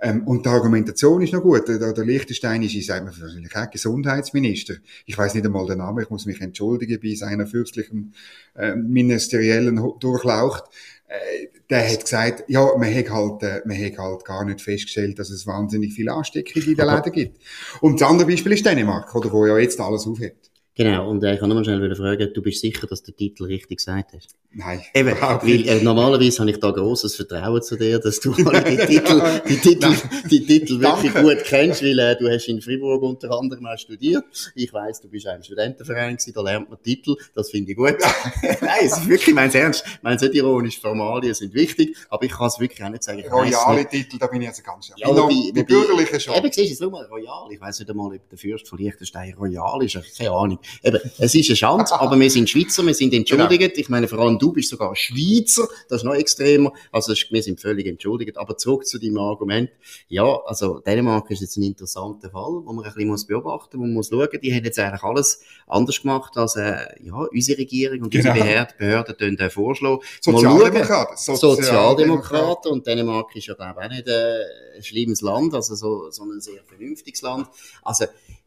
Ähm, 0.02 0.28
und 0.28 0.46
die 0.46 0.50
Argumentation 0.50 1.22
ist 1.22 1.34
noch 1.34 1.42
gut. 1.42 1.68
Der, 1.68 1.94
der 1.94 2.06
Liechtenstein 2.06 2.62
ist, 2.62 2.86
sagt 2.86 3.06
man 3.06 3.22
wahrscheinlich 3.22 3.56
auch 3.56 3.70
Gesundheitsminister. 3.70 4.76
Ich 5.06 5.18
weiß 5.18 5.34
nicht 5.34 5.46
einmal 5.46 5.66
den 5.66 5.78
Namen, 5.78 6.04
ich 6.04 6.10
muss 6.10 6.26
mich 6.26 6.42
entschuldigen 6.42 7.00
bei 7.02 7.16
seiner 7.16 7.48
fürstlichen 7.48 8.14
äh, 8.56 8.76
ministeriellen 8.76 9.82
Durchlaucht. 10.00 10.64
Äh, 11.08 11.48
der 11.70 11.92
hat 11.92 12.02
gesagt, 12.02 12.44
ja, 12.48 12.68
man 12.78 12.94
hat 12.94 13.10
halt, 13.10 13.44
äh, 13.44 13.62
man 13.66 13.78
hat 13.78 13.98
halt 13.98 14.26
gar 14.26 14.46
nicht 14.46 14.62
festgestellt, 14.62 15.18
dass 15.18 15.30
es 15.30 15.48
wahnsinnig 15.48 15.94
viele 15.94 16.14
Ansteckungen 16.14 16.68
in 16.68 16.76
den 16.76 16.88
Läden 16.88 17.12
gibt. 17.12 17.42
Und 17.82 18.02
das 18.02 18.10
andere 18.10 18.28
Beispiel 18.28 18.52
ist 18.52 18.66
Dänemark, 18.66 19.14
oder, 19.16 19.32
wo 19.32 19.46
ja 19.46 19.58
jetzt 19.58 19.80
alles 19.80 20.06
aufhört. 20.06 20.52
Genau, 20.78 21.10
und 21.10 21.24
äh, 21.24 21.36
ich 21.36 21.40
kann 21.40 21.48
nur 21.48 21.58
mal 21.58 21.64
schnell 21.64 21.96
fragen, 21.96 22.32
du 22.34 22.42
bist 22.42 22.60
sicher, 22.60 22.86
dass 22.86 23.02
du 23.02 23.14
den 23.14 23.18
Titel 23.18 23.46
richtig 23.46 23.78
gesagt 23.78 24.12
hast? 24.14 24.36
Nein. 24.52 24.82
Eben, 24.94 25.12
weil, 25.22 25.70
äh, 25.70 25.82
normalerweise 25.82 26.40
habe 26.40 26.52
ich 26.52 26.60
da 26.60 26.72
grosses 26.72 27.16
Vertrauen 27.16 27.62
zu 27.62 27.78
dir, 27.78 27.98
dass 27.98 28.20
du 28.20 28.34
alle 28.34 28.62
die 28.62 28.78
Titel, 28.86 29.22
die 29.48 29.56
Titel, 29.58 29.96
die 30.30 30.46
Titel 30.46 30.82
wirklich 30.82 31.14
gut 31.14 31.38
kennst, 31.46 31.82
weil 31.82 31.98
äh, 32.00 32.18
du 32.18 32.30
hast 32.30 32.50
in 32.50 32.62
Fribourg 32.62 33.04
unter 33.04 33.32
anderem 33.32 33.66
auch 33.68 33.78
studiert. 33.78 34.26
Ich 34.54 34.74
weiss, 34.74 35.00
du 35.00 35.08
bist 35.08 35.26
auch 35.30 35.36
im 35.36 35.44
Studentenverein 35.44 36.18
gewesen, 36.18 36.34
da 36.36 36.42
lernt 36.42 36.70
man 36.70 36.82
Titel, 36.82 37.16
das 37.34 37.52
finde 37.52 37.72
ich 37.72 37.78
gut. 37.78 37.96
Nein, 38.42 38.70
es 38.82 38.98
ist 38.98 39.08
wirklich, 39.08 39.34
mein 39.34 39.54
Ernst, 39.54 39.86
mein 40.02 40.18
nicht 40.18 40.34
ironisch, 40.34 40.82
Formalien 40.82 41.34
sind 41.34 41.54
wichtig, 41.54 41.96
aber 42.10 42.26
ich 42.26 42.32
kann 42.32 42.48
es 42.48 42.60
wirklich 42.60 42.84
auch 42.84 42.90
nicht 42.90 43.04
sagen. 43.04 43.24
Royale 43.32 43.88
Titel, 43.88 44.18
da 44.18 44.28
bin 44.28 44.42
ich 44.42 44.48
jetzt 44.48 44.62
ganz 44.62 44.92
ja, 44.98 45.08
wobei, 45.08 45.30
die, 45.30 45.54
die 45.54 45.64
bürgerlichen 45.64 46.20
schon. 46.20 46.36
Eben, 46.36 46.52
siehst 46.52 46.82
du, 46.82 46.86
schau 46.86 46.90
mal, 46.90 47.06
royal, 47.06 47.50
ich 47.50 47.62
weiss 47.62 47.80
nicht 47.80 47.90
einmal, 47.90 48.14
ob 48.14 48.30
der 48.30 48.38
Fürst 48.38 48.68
von 48.68 48.78
Liechtenstein 48.78 49.34
royal 49.36 49.82
ist, 49.82 49.98
keine 50.18 50.32
Ahnung. 50.32 50.60
Eben, 50.84 51.00
es 51.18 51.36
ist 51.36 51.50
eine 51.50 51.56
Chance, 51.56 51.94
aber 52.00 52.20
wir 52.20 52.30
sind 52.30 52.50
Schweizer, 52.50 52.86
wir 52.86 52.94
sind 52.94 53.14
entschuldigt. 53.14 53.62
Genau. 53.62 53.74
Ich 53.76 53.90
meine, 53.90 54.08
vor 54.08 54.20
allem 54.20 54.40
du 54.40 54.52
bist 54.52 54.70
sogar 54.70 54.96
Schweizer, 54.96 55.68
das 55.90 56.02
ist 56.02 56.04
noch 56.04 56.16
extremer. 56.16 56.72
Also 56.92 57.14
wir 57.30 57.44
sind 57.44 57.60
völlig 57.60 57.88
entschuldigt. 57.88 58.38
Aber 58.38 58.58
zurück 58.58 58.86
zu 58.86 59.00
deinem 59.00 59.18
Argument. 59.18 59.70
Ja, 60.08 60.40
also 60.46 60.80
Dänemark 60.80 61.30
ist 61.32 61.42
jetzt 61.42 61.58
ein 61.58 61.64
interessanter 61.64 62.30
Fall, 62.30 62.62
wo 62.64 62.74
man 62.74 62.86
ein 62.86 62.94
bisschen 62.94 63.10
muss 63.10 63.26
beobachten 63.26 63.78
muss, 63.78 63.84
wo 63.84 63.88
man 63.88 63.94
muss 63.94 64.10
schauen. 64.10 64.40
Die 64.42 64.54
haben 64.54 64.64
jetzt 64.64 64.80
eigentlich 64.80 65.04
alles 65.04 65.42
anders 65.68 66.02
gemacht 66.02 66.38
als 66.38 66.56
äh, 66.56 66.86
ja, 67.04 67.16
unsere 67.16 67.60
Regierung 67.60 68.04
und 68.04 68.12
genau. 68.12 68.32
unsere 68.32 68.68
Behörden, 68.78 69.38
da 69.38 69.50
vorschlagen. 69.50 70.00
Sozialdemokraten. 70.22 71.18
Sozialdemokraten. 71.18 72.72
Und 72.72 72.88
Dänemark 72.88 73.36
ist 73.36 73.48
ja, 73.48 73.54
glaube 73.54 73.80
ich, 73.80 73.86
auch 73.86 73.92
nicht 73.92 74.08
äh, 74.08 74.76
ein 74.76 74.84
schlimmes 74.84 75.22
Land, 75.22 75.54
also 75.54 75.76
so, 75.76 76.10
so 76.12 76.24
ein 76.24 76.42
sehr 76.42 76.64
vernünftiges 76.64 77.22
Land. 77.22 77.48
Also 77.84 78.06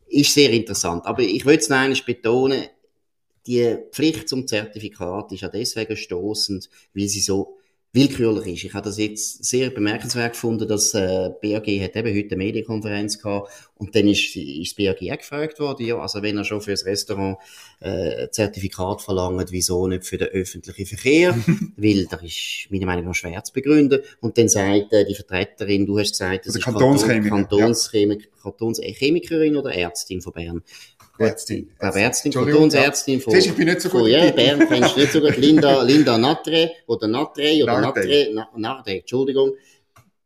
ist 0.09 0.35
sehr 0.35 0.51
interessant. 0.51 1.05
Aber 1.07 1.23
ich 1.23 1.45
will 1.45 1.57
es 1.57 1.69
noch 1.69 1.79
einmal 1.79 2.01
betonen, 2.05 2.65
die 3.47 3.79
Pflicht 3.93 4.29
zum 4.29 4.47
Zertifikat 4.47 5.33
ist 5.33 5.41
ja 5.41 5.49
deswegen 5.49 5.97
stoßend, 5.97 6.69
weil 6.95 7.09
sie 7.09 7.21
so 7.21 7.58
willkürlich 7.93 8.55
ist. 8.55 8.65
Ich 8.65 8.75
habe 8.75 8.85
das 8.85 8.99
jetzt 8.99 9.45
sehr 9.45 9.71
bemerkenswert 9.71 10.35
gefunden, 10.35 10.69
dass 10.69 10.93
äh, 10.93 11.31
BAG 11.41 11.67
hat 11.83 11.97
eben 11.97 12.17
heute 12.17 12.35
eine 12.35 12.37
Medienkonferenz 12.37 13.19
gehabt 13.19 13.51
und 13.77 13.95
dann 13.95 14.07
ist, 14.09 14.37
ist 14.37 14.73
das 14.73 14.75
BAG 14.77 15.11
auch 15.11 15.19
gefragt 15.19 15.59
worden, 15.59 15.87
ja, 15.87 15.99
also 15.99 16.23
wenn 16.23 16.37
er 16.37 16.45
schon 16.45 16.61
für 16.61 16.73
das 16.73 16.85
Restaurant 16.85 17.39
äh, 17.81 18.29
Zertifikat 18.31 19.01
verlangt, 19.01 19.51
wieso 19.53 19.87
nicht 19.87 20.05
für 20.05 20.19
den 20.19 20.29
öffentlichen 20.29 20.85
Verkehr, 20.85 21.35
weil 21.77 22.07
das 22.07 22.23
ist 22.23 22.67
meiner 22.71 22.87
Meinung 22.87 23.07
nach 23.07 23.15
schwer 23.15 23.43
zu 23.43 23.55
begründen 23.55 24.01
und 24.21 24.37
dann 24.37 24.49
sagt 24.49 24.93
äh, 24.93 25.07
die 25.07 25.15
Vertreterin, 25.15 25.87
du 25.87 25.99
hast 25.99 26.11
gesagt, 26.11 26.47
das 26.47 26.57
also 26.57 26.59
ist 26.59 26.65
Kantonschemikerin, 26.65 27.31
Kantonschemikerin, 27.31 28.33
Kantonschemikerin 28.43 29.57
oder 29.57 29.73
Ärztin 29.73 30.21
von 30.21 30.35
Bern. 30.35 30.63
Ärztin. 31.19 31.69
Ich 31.73 31.79
glaube 31.79 32.01
Ärztin, 32.01 32.33
Kantonsärztin 32.33 33.21
von, 33.21 33.35
ich 33.35 33.53
bin 33.55 33.67
nicht 33.67 33.81
so 33.81 33.89
gut 33.89 34.01
von, 34.03 34.11
ja, 34.11 34.31
Bern 34.31 34.67
kennst 34.69 34.97
du 34.97 35.01
nicht 35.01 35.13
so 35.13 35.21
gut, 35.21 35.37
Linda, 35.37 35.83
Linda 35.83 36.19
Natre, 36.19 36.71
oder 36.87 37.09
Natre, 37.09 37.63
oder 37.63 37.81
Natre, 37.81 38.49
Natre, 38.57 38.99
Entschuldigung. 38.99 39.53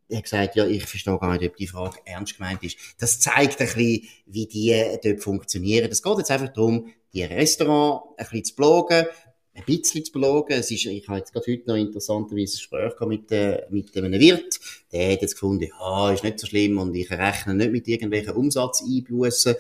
Er 0.09 0.19
hat 0.19 0.25
gesagt, 0.25 0.57
ja, 0.57 0.67
ich 0.67 0.85
verstehe 0.85 1.19
gar 1.19 1.33
nicht, 1.39 1.49
ob 1.49 1.57
die 1.57 1.67
Frage 1.67 1.97
ernst 2.05 2.37
gemeint 2.37 2.63
ist. 2.63 2.77
Das 2.99 3.19
zeigt 3.19 3.61
ein 3.61 3.67
bisschen, 3.67 4.03
wie 4.27 4.47
die 4.47 4.99
dort 5.03 5.23
funktionieren. 5.23 5.91
Es 5.91 6.03
geht 6.03 6.19
jetzt 6.19 6.31
einfach 6.31 6.53
darum, 6.53 6.93
die 7.15 7.23
Restaurant 7.25 8.03
ein 8.19 8.27
bisschen 8.27 8.45
zu 8.45 8.55
blogen, 8.57 9.07
ein 9.55 9.65
bisschen 9.65 10.05
zu 10.05 10.13
belogen. 10.13 10.59
Es 10.59 10.71
ist, 10.71 10.87
ich 10.87 11.09
habe 11.09 11.19
jetzt 11.19 11.33
gerade 11.33 11.51
heute 11.51 11.69
noch 11.69 11.77
interessanterweise 11.77 12.57
ein 12.57 12.59
Gespräch 12.59 13.01
mit, 13.07 13.33
äh, 13.33 13.63
mit 13.71 13.97
einem 13.97 14.13
Wirt. 14.21 14.61
Der 14.93 15.13
hat 15.13 15.23
jetzt 15.23 15.35
gefunden, 15.35 15.69
ja, 15.79 16.13
ist 16.13 16.25
nicht 16.25 16.41
so 16.41 16.47
schlimm 16.47 16.79
und 16.79 16.95
ich 16.95 17.11
rechne 17.11 17.55
nicht 17.55 17.73
mit 17.73 17.89
irgendwelchen 17.89 18.35
Umsatzeinbußen. 18.35 19.55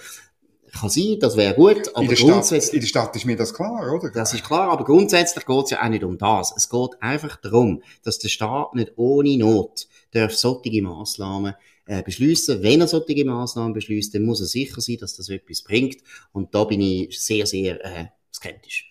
Kann 0.72 0.88
sein, 0.88 1.18
das 1.20 1.36
wäre 1.36 1.54
gut, 1.54 1.94
aber 1.94 2.04
in 2.04 2.14
grundsätzlich... 2.14 2.62
Stadt, 2.64 2.74
in 2.74 2.80
der 2.80 2.86
Stadt 2.86 3.16
ist 3.16 3.24
mir 3.26 3.36
das 3.36 3.52
klar, 3.52 3.92
oder? 3.92 4.10
Das 4.10 4.32
ist 4.32 4.42
klar, 4.42 4.70
aber 4.70 4.84
grundsätzlich 4.84 5.44
geht 5.44 5.64
es 5.64 5.70
ja 5.70 5.82
auch 5.82 5.88
nicht 5.88 6.02
um 6.02 6.16
das. 6.16 6.54
Es 6.56 6.68
geht 6.68 6.90
einfach 7.00 7.36
darum, 7.36 7.82
dass 8.02 8.18
der 8.18 8.28
Staat 8.28 8.74
nicht 8.74 8.92
ohne 8.96 9.36
Not 9.36 9.86
darf 10.12 10.34
solche 10.34 10.82
Massnahmen 10.82 11.54
äh, 11.84 12.02
beschließen. 12.02 12.62
Wenn 12.62 12.80
er 12.80 12.88
solche 12.88 13.24
Massnahmen 13.24 13.74
beschließt, 13.74 14.14
dann 14.14 14.22
muss 14.22 14.40
er 14.40 14.46
sicher 14.46 14.80
sein, 14.80 14.96
dass 14.98 15.14
das 15.14 15.28
etwas 15.28 15.62
bringt. 15.62 15.98
Und 16.32 16.54
da 16.54 16.64
bin 16.64 16.80
ich 16.80 17.20
sehr, 17.20 17.46
sehr 17.46 17.84
äh, 17.84 18.06
skeptisch. 18.32 18.90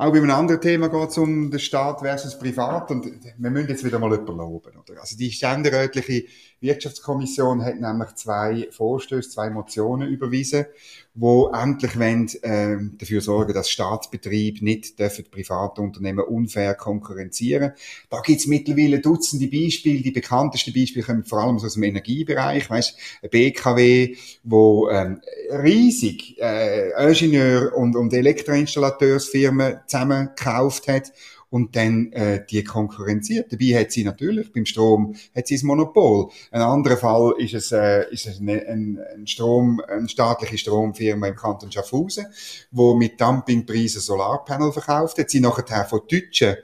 Auch 0.00 0.12
bei 0.12 0.16
einem 0.16 0.30
anderen 0.30 0.62
Thema 0.62 0.88
geht 0.88 1.10
es 1.10 1.18
um 1.18 1.50
den 1.50 1.60
Staat 1.60 2.00
versus 2.00 2.38
Privat 2.38 2.90
und 2.90 3.04
wir 3.36 3.50
müssen 3.50 3.68
jetzt 3.68 3.84
wieder 3.84 3.98
mal 3.98 4.10
jemanden 4.10 4.38
loben. 4.38 4.72
Oder? 4.78 4.98
Also 4.98 5.14
die 5.14 5.30
ständerätliche 5.30 6.24
Wirtschaftskommission 6.58 7.62
hat 7.62 7.78
nämlich 7.78 8.14
zwei 8.14 8.68
Vorstöße, 8.70 9.28
zwei 9.28 9.50
Motionen 9.50 10.08
überwiesen 10.08 10.64
wo 11.14 11.48
endlich 11.48 11.98
wollen, 11.98 12.28
äh, 12.42 12.76
dafür 12.98 13.20
sorgen, 13.20 13.52
dass 13.52 13.68
Staatsbetriebe 13.68 14.64
nicht 14.64 14.98
dürfen 14.98 15.24
private 15.30 15.82
Unternehmen 15.82 16.24
unfair 16.24 16.74
konkurrenzieren. 16.74 17.72
Da 18.08 18.20
gibt's 18.20 18.46
mittlerweile 18.46 19.00
Dutzende 19.00 19.48
Beispiele. 19.48 20.02
Die 20.02 20.12
bekanntesten 20.12 20.72
Beispiele 20.72 21.04
kommen 21.04 21.24
vor 21.24 21.40
allem 21.40 21.56
aus 21.56 21.74
dem 21.74 21.82
Energiebereich. 21.82 22.70
Weißt, 22.70 22.96
ein 23.22 23.30
BKW, 23.30 24.16
wo 24.44 24.88
ähm, 24.88 25.20
riesig 25.50 26.40
äh, 26.40 26.90
Ingenieur- 26.92 27.76
und, 27.76 27.96
und 27.96 28.12
Elektroinstallateursfirmen 28.12 29.80
zusammengekauft 29.90 30.88
hat 30.88 31.12
und 31.50 31.74
dann 31.74 32.12
äh, 32.12 32.44
die 32.48 32.64
konkurrenziert. 32.64 33.52
Dabei 33.52 33.80
hat 33.80 33.90
sie 33.90 34.04
natürlich 34.04 34.52
beim 34.52 34.64
Strom 34.64 35.14
hat 35.34 35.46
sie 35.48 35.56
ein 35.56 35.66
Monopol. 35.66 36.30
Ein 36.52 36.62
anderer 36.62 36.96
Fall 36.96 37.34
ist 37.38 37.54
es, 37.54 37.72
äh, 37.72 38.08
ist 38.10 38.26
es 38.26 38.40
eine, 38.40 38.66
ein, 38.66 38.98
ein 39.14 39.26
Strom, 39.26 39.80
eine 39.86 40.08
staatliche 40.08 40.58
Stromfirma 40.58 41.26
im 41.26 41.36
Kanton 41.36 41.72
Schaffhausen, 41.72 42.26
wo 42.70 42.94
mit 42.94 43.20
Dumpingpreisen 43.20 44.00
Solarpanel 44.00 44.72
verkauft 44.72 45.18
hat. 45.18 45.28
Sie 45.28 45.40
nachher 45.40 45.84
von 45.84 46.00
Deutschen 46.08 46.56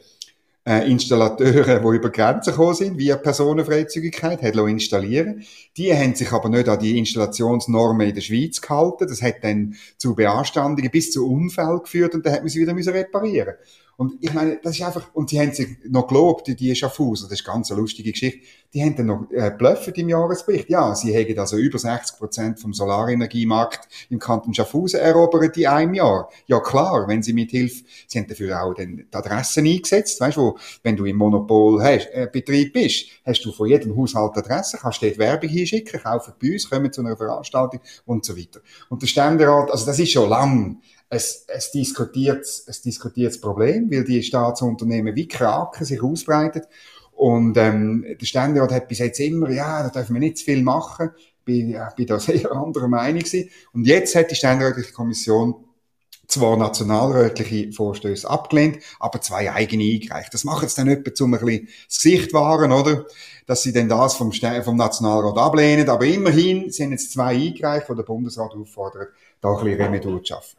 äh, 0.67 0.91
Installateure, 0.91 1.79
die 1.79 1.97
über 1.97 2.11
Grenzen 2.11 2.51
gekommen 2.51 2.75
sind, 2.75 2.99
via 2.99 3.17
Personenfreizügigkeit, 3.17 4.43
hat 4.43 4.57
installieren 4.57 5.45
Die 5.77 5.95
haben 5.95 6.15
sich 6.15 6.33
aber 6.33 6.49
nicht 6.49 6.69
an 6.69 6.79
die 6.81 6.99
Installationsnormen 6.99 8.09
in 8.09 8.15
der 8.15 8.23
Schweiz 8.23 8.61
gehalten. 8.61 9.07
Das 9.09 9.23
hat 9.23 9.37
dann 9.43 9.77
zu 9.97 10.15
Beanstandungen 10.15 10.91
bis 10.91 11.13
zu 11.13 11.31
Unfällen 11.31 11.83
geführt 11.83 12.15
und 12.15 12.27
dann 12.27 12.33
hat 12.35 12.41
man 12.41 12.49
sie 12.49 12.61
wieder 12.61 12.75
müssen 12.75 12.93
reparieren 12.93 13.55
und 13.99 14.17
ich 14.21 14.33
meine, 14.35 14.59
das 14.63 14.75
ist 14.77 14.83
einfach, 14.83 15.09
und 15.15 15.31
sie 15.31 15.41
haben 15.41 15.53
sich 15.53 15.69
noch 15.89 16.07
gelobt, 16.07 16.49
die 16.49 16.77
Schaffhauser, 16.77 17.29
das 17.29 17.41
ist 17.41 17.47
ganz 17.47 17.71
eine 17.71 17.81
lustige 17.81 18.13
Geschichte, 18.13 18.41
die 18.75 18.83
haben 18.83 18.95
dann 18.95 19.07
noch 19.07 19.31
äh, 19.31 19.51
bluffet 19.57 19.97
im 19.97 20.11
Jahresbericht. 20.11 20.69
Ja, 20.69 20.95
sie 20.95 21.15
hätten 21.15 21.39
also 21.39 21.57
über 21.57 21.79
60 21.79 22.19
Prozent 22.19 22.61
vom 22.61 22.75
Solarenergiemarkt 22.75 23.89
im 24.11 24.19
Kanton 24.19 24.53
Schaffhausen 24.53 25.01
erobert 25.01 25.57
in 25.57 25.67
einem 25.67 25.95
Jahr. 25.95 26.29
Ja 26.47 26.61
klar, 26.61 27.09
wenn 27.09 27.23
sie 27.23 27.33
mit 27.33 27.53
Hilfe, 27.53 27.85
sie 28.07 28.19
haben 28.19 28.29
dafür 28.29 28.63
auch 28.63 28.75
dann 28.75 29.07
die 29.11 29.17
Adressen 29.17 29.67
eingesetzt, 29.67 30.21
weißt 30.21 30.37
du, 30.37 30.59
wenn 30.83 30.97
du 30.97 31.07
im 31.07 31.17
Monopol 31.17 31.83
hast, 31.83 32.09
äh, 32.13 32.29
Betrieb 32.31 32.75
bist, 32.75 33.07
hast 33.25 33.43
du 33.47 33.53
von 33.53 33.67
jedem 33.67 33.97
Haushalt 33.97 34.37
Adresse, 34.37 34.77
kannst 34.77 35.03
dort 35.03 35.17
Werbung 35.17 35.49
hinschicken, 35.49 36.03
kaufen 36.03 36.35
bei 36.41 36.53
uns, 36.53 36.69
kommen 36.69 36.93
zu 36.93 37.01
einer 37.01 37.17
Veranstaltung 37.17 37.81
und 38.05 38.27
so 38.27 38.37
weiter. 38.37 38.61
Und 38.91 39.01
der 39.01 39.07
Ständerat, 39.07 39.71
also 39.71 39.87
das 39.87 39.99
ist 39.99 40.13
schon 40.13 40.29
lang 40.29 40.83
es, 41.09 41.71
diskutiert, 41.73 42.45
es 42.45 42.83
diskutiert 42.83 43.33
das 43.33 43.41
Problem, 43.41 43.91
weil 43.91 44.05
die 44.05 44.23
Staatsunternehmen 44.23 45.15
wie 45.15 45.29
Kraken 45.29 45.85
sich 45.85 46.03
ausbreitet. 46.03 46.69
Und 47.13 47.57
ähm, 47.57 48.05
der 48.21 48.27
Ständerat 48.27 48.73
hat 48.73 48.89
bis 48.89 48.99
jetzt 48.99 49.21
immer, 49.21 49.51
ja, 49.51 49.83
da 49.83 49.89
dürfen 49.89 50.15
wir 50.15 50.21
nicht 50.21 50.39
zu 50.39 50.45
viel 50.45 50.63
machen. 50.63 51.11
Bin, 51.45 51.71
ja, 51.71 51.89
bin 51.97 52.07
da 52.07 52.19
sehr 52.21 52.53
anderer 52.53 52.89
Meinung 52.89 53.21
gewesen. 53.21 53.51
Und 53.73 53.87
jetzt 53.87 54.15
hat 54.15 54.31
die 54.31 54.35
Ständerätliche 54.35 54.93
Kommission 54.93 55.55
zwar 56.29 56.57
nationalrätliche 56.57 57.73
Vorstöße 57.73 58.29
abgelehnt, 58.29 58.79
aber 58.99 59.21
zwei 59.21 59.53
eigene 59.53 59.85
eingereicht. 59.85 60.35
Das 60.35 60.43
macht 60.43 60.63
jetzt 60.63 60.77
dann 60.77 60.89
etwa 60.89 61.15
zum 61.15 61.33
ein 61.33 61.41
bisschen 61.41 61.69
das 61.87 62.03
Gesicht 62.03 62.33
wahren, 62.33 62.73
oder? 62.73 63.07
Dass 63.47 63.63
sie 63.63 63.73
denn 63.73 63.89
das 63.89 64.15
vom, 64.17 64.33
vom 64.33 64.77
Nationalrat 64.77 65.39
ablehnen. 65.39 65.89
Aber 65.89 66.05
immerhin 66.05 66.73
sind 66.73 66.91
jetzt 66.91 67.13
zwei 67.13 67.37
eingereicht, 67.37 67.89
wo 67.89 67.95
der 67.95 68.03
Bundesrat 68.03 68.53
auffordert, 68.53 69.11
da 69.41 69.57
ein 69.57 69.65
bisschen 69.65 69.81
Remedur 69.81 70.19
zu 70.19 70.35
schaffen. 70.35 70.59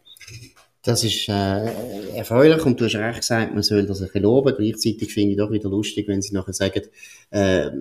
Das 0.84 1.04
ist 1.04 1.28
äh, 1.28 2.14
erfreulich 2.16 2.66
und 2.66 2.80
du 2.80 2.86
hast 2.86 2.96
recht 2.96 3.20
gesagt, 3.20 3.54
man 3.54 3.62
soll 3.62 3.86
das 3.86 4.00
ein 4.00 4.06
bisschen 4.06 4.24
loben. 4.24 4.56
Gleichzeitig 4.58 5.14
finde 5.14 5.32
ich 5.32 5.38
doch 5.38 5.52
wieder 5.52 5.70
lustig, 5.70 6.08
wenn 6.08 6.22
sie 6.22 6.34
nachher 6.34 6.54
sagen, 6.54 6.84
äh, 7.32 7.72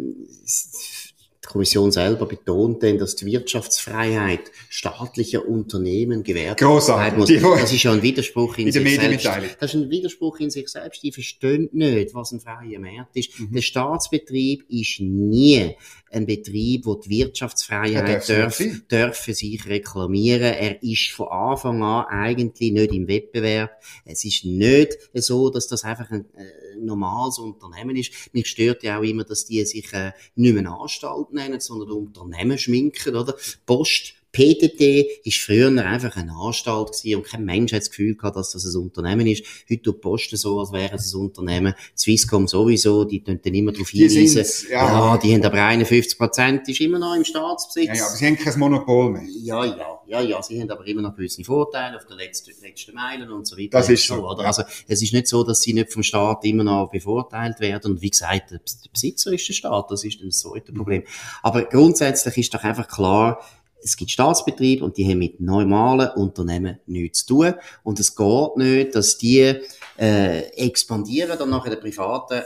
die 1.47 1.53
Kommission 1.53 1.93
selber 1.93 2.27
betont 2.27 2.83
denn, 2.83 2.99
dass 2.99 3.15
die 3.15 3.27
Wirtschaftsfreiheit 3.27 4.51
staatlicher 4.69 5.47
Unternehmen 5.47 6.25
gewährt 6.25 6.61
werden 6.61 7.19
muss. 7.19 7.29
Das 7.29 7.73
ist 7.73 7.83
ja 7.85 7.93
ein 7.93 8.03
Widerspruch 8.03 8.59
in, 8.59 8.67
in 8.67 8.73
sich 8.73 8.97
selbst. 8.97 9.57
Das 9.61 9.73
ist 9.73 9.81
ein 9.81 9.91
Widerspruch 9.91 10.41
in 10.41 10.51
sich 10.51 10.69
selbst. 10.69 11.03
Die 11.05 11.13
verstehen 11.13 11.69
nicht, 11.73 12.13
was 12.13 12.33
ein 12.33 12.41
freier 12.41 12.81
Markt 12.81 13.17
ist. 13.17 13.39
Mhm. 13.39 13.53
Der 13.53 13.63
Staatsbetrieb 13.63 14.65
ist 14.69 14.99
nie 14.99 15.77
ein 16.17 16.27
Betrieb, 16.27 16.87
wo 16.87 16.95
die 16.95 17.11
Wirtschaftsfreiheit 17.11 18.29
darf, 18.29 18.63
dürfen 18.91 19.35
sich 19.35 19.67
reklamieren. 19.67 20.55
Er 20.55 20.83
ist 20.83 21.11
von 21.13 21.29
Anfang 21.29 21.83
an 21.83 22.07
eigentlich 22.07 22.73
nicht 22.73 22.93
im 22.93 23.07
Wettbewerb. 23.07 23.71
Es 24.05 24.25
ist 24.25 24.45
nicht 24.45 24.99
so, 25.13 25.51
dass 25.51 25.69
das 25.69 25.85
einfach 25.85 26.11
ein 26.11 26.25
äh, 26.35 26.77
normales 26.81 27.39
Unternehmen 27.39 27.97
ist. 27.97 28.13
Mich 28.33 28.49
stört 28.49 28.83
ja 28.83 28.99
auch 28.99 29.03
immer, 29.03 29.25
dass 29.25 29.45
die 29.45 29.65
sich 29.65 29.93
äh, 29.93 30.13
nicht 30.35 30.55
mehr 30.55 30.71
Anstalt 30.71 31.33
nennen, 31.33 31.61
sondern 31.61 31.91
Unternehmen 31.91 32.59
schminken, 32.59 33.15
oder? 33.15 33.37
Post 33.67 34.15
PTT 34.37 35.25
ist 35.25 35.39
früher 35.39 35.69
einfach 35.83 36.15
eine 36.17 36.33
Anstalt 36.35 36.93
gewesen 36.93 37.17
und 37.17 37.27
kein 37.27 37.45
Mensch 37.47 37.73
hat 37.73 37.81
das 37.81 37.91
Gefühl 37.91 38.17
gehabt, 38.17 38.37
dass 38.37 38.53
das 38.53 38.67
ein 38.67 38.83
Unternehmen 38.83 39.27
ist. 39.27 39.43
Heute 39.71 39.81
tut 39.81 40.03
Posten 40.03 40.37
so, 40.37 40.61
als 40.61 40.73
wäre 40.73 40.95
es 40.95 41.15
ein 41.15 41.21
Unternehmen. 41.21 41.75
Swisscom 41.97 42.47
sowieso, 42.47 43.05
die 43.05 43.25
tun 43.25 43.41
dann 43.43 43.55
immer 43.55 43.73
darauf 43.73 43.89
hinweisen. 43.89 44.45
Ja. 44.71 45.15
ja, 45.15 45.17
die 45.17 45.35
haben 45.35 45.43
aber 45.43 45.65
51 45.65 46.19
Prozent, 46.19 46.69
ist 46.69 46.81
immer 46.83 46.99
noch 46.99 47.15
im 47.15 47.25
Staatsbesitz. 47.25 47.87
Ja, 47.87 47.95
ja, 47.95 48.07
aber 48.07 48.15
sie 48.15 48.27
haben 48.27 48.37
kein 48.37 48.59
Monopol 48.59 49.11
mehr. 49.13 49.23
Ja, 49.43 49.65
ja, 49.65 50.01
ja, 50.07 50.21
ja, 50.21 50.43
sie 50.43 50.61
haben 50.61 50.71
aber 50.71 50.87
immer 50.87 51.01
noch 51.01 51.17
gewisse 51.17 51.43
Vorteile 51.43 51.97
auf 51.97 52.05
der 52.05 52.17
letzten, 52.17 52.53
letzten 52.61 52.95
Meilen 52.95 53.31
und 53.31 53.47
so 53.47 53.57
weiter. 53.57 53.71
Das 53.71 53.89
ist 53.89 54.07
so, 54.07 54.17
oder? 54.17 54.45
Also, 54.45 54.65
es 54.87 55.01
ist 55.01 55.15
nicht 55.15 55.29
so, 55.29 55.45
dass 55.45 55.63
sie 55.63 55.73
nicht 55.73 55.95
vom 55.95 56.03
Staat 56.03 56.45
immer 56.45 56.65
noch 56.65 56.91
bevorteilt 56.91 57.59
werden. 57.61 57.93
Und 57.93 58.03
wie 58.03 58.11
gesagt, 58.11 58.51
der 58.51 58.61
Besitzer 58.93 59.33
ist 59.33 59.49
der 59.49 59.55
Staat, 59.55 59.91
das 59.91 60.05
ist 60.05 60.23
das 60.23 60.41
zweite 60.41 60.75
Problem. 60.75 61.05
Aber 61.43 61.63
grundsätzlich 61.63 62.37
ist 62.37 62.53
doch 62.53 62.65
einfach 62.65 62.87
klar, 62.87 63.41
es 63.83 63.97
gibt 63.97 64.11
Staatsbetriebe 64.11 64.85
und 64.85 64.97
die 64.97 65.09
haben 65.09 65.19
mit 65.19 65.41
normalen 65.41 66.11
Unternehmen 66.11 66.79
nichts 66.87 67.25
zu 67.25 67.35
tun. 67.35 67.55
Und 67.83 68.01
es 68.01 68.15
geht 68.15 68.57
nicht, 68.57 68.95
dass 68.95 69.19
die 69.19 69.55
äh, 69.99 70.41
expandieren 70.57 71.39
dann 71.39 71.51
nachher 71.51 71.71
der 71.71 71.81
privaten 71.81 72.43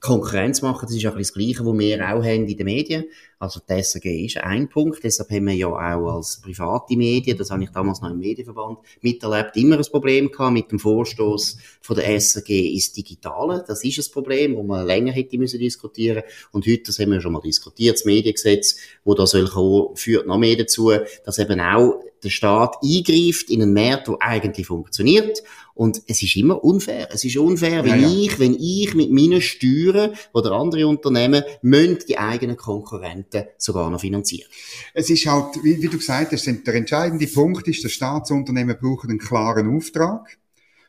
Konkurrenz 0.00 0.62
machen. 0.62 0.86
Das 0.86 0.96
ist 0.96 1.06
auch 1.06 1.16
das 1.16 1.32
Gleiche, 1.32 1.64
was 1.64 1.78
wir 1.78 1.98
auch 2.00 2.22
haben 2.22 2.46
in 2.46 2.56
den 2.56 2.64
Medien. 2.64 3.04
Also 3.38 3.60
die 3.60 3.82
SRG 3.82 4.24
ist 4.24 4.38
ein 4.38 4.66
Punkt, 4.68 5.04
deshalb 5.04 5.30
haben 5.30 5.46
wir 5.46 5.52
ja 5.52 5.66
auch 5.66 6.16
als 6.16 6.40
private 6.40 6.96
Medien, 6.96 7.36
das 7.36 7.50
habe 7.50 7.64
ich 7.64 7.70
damals 7.70 8.00
noch 8.00 8.10
im 8.10 8.18
Medienverband 8.18 8.78
miterlebt, 9.02 9.58
immer 9.58 9.76
ein 9.76 9.84
Problem 9.84 10.30
gehabt 10.30 10.54
mit 10.54 10.70
dem 10.72 10.78
Vorstoß 10.78 11.58
von 11.82 11.96
der 11.96 12.18
SRG 12.18 12.72
ins 12.72 12.92
Digitale. 12.92 13.62
Das 13.68 13.84
ist 13.84 13.98
ein 13.98 14.10
Problem, 14.10 14.56
wo 14.56 14.62
man 14.62 14.86
länger 14.86 15.12
hätte 15.12 15.36
müssen 15.36 15.60
diskutieren 15.60 16.22
Und 16.50 16.66
heute, 16.66 16.84
das 16.84 16.98
haben 16.98 17.12
wir 17.12 17.20
schon 17.20 17.34
mal 17.34 17.42
diskutiert, 17.42 17.96
das 17.96 18.06
Mediengesetz, 18.06 18.78
wo 19.04 19.12
da 19.12 19.26
soll 19.26 19.46
kommen, 19.46 19.94
führt 19.96 20.26
noch 20.26 20.38
mehr 20.38 20.56
dazu, 20.56 20.92
dass 21.26 21.38
eben 21.38 21.60
auch 21.60 22.00
der 22.24 22.30
Staat 22.30 22.76
eingreift 22.82 23.50
in 23.50 23.60
einen 23.60 23.74
Markt, 23.74 24.08
der 24.08 24.16
eigentlich 24.20 24.66
funktioniert. 24.66 25.42
Und 25.76 26.02
es 26.06 26.22
ist 26.22 26.34
immer 26.36 26.64
unfair. 26.64 27.08
Es 27.12 27.22
ist 27.22 27.36
unfair, 27.36 27.84
wenn 27.84 28.00
ja, 28.00 28.08
ja. 28.08 28.18
ich, 28.18 28.38
wenn 28.38 28.54
ich 28.58 28.94
mit 28.94 29.10
meinen 29.10 29.42
Steuern 29.42 30.14
oder 30.32 30.52
andere 30.52 30.86
Unternehmen 30.86 31.44
müssen 31.60 31.98
die 32.08 32.16
eigenen 32.16 32.56
Konkurrenten 32.56 33.44
sogar 33.58 33.90
noch 33.90 34.00
finanzieren. 34.00 34.48
Es 34.94 35.10
ist 35.10 35.26
halt, 35.26 35.62
wie, 35.62 35.82
wie 35.82 35.88
du 35.88 35.98
gesagt 35.98 36.32
hast, 36.32 36.46
der 36.46 36.74
entscheidende 36.74 37.26
Punkt 37.26 37.68
ist, 37.68 37.84
dass 37.84 37.92
Staatsunternehmen 37.92 38.78
brauchen 38.80 39.10
einen 39.10 39.18
klaren 39.18 39.76
Auftrag, 39.76 40.38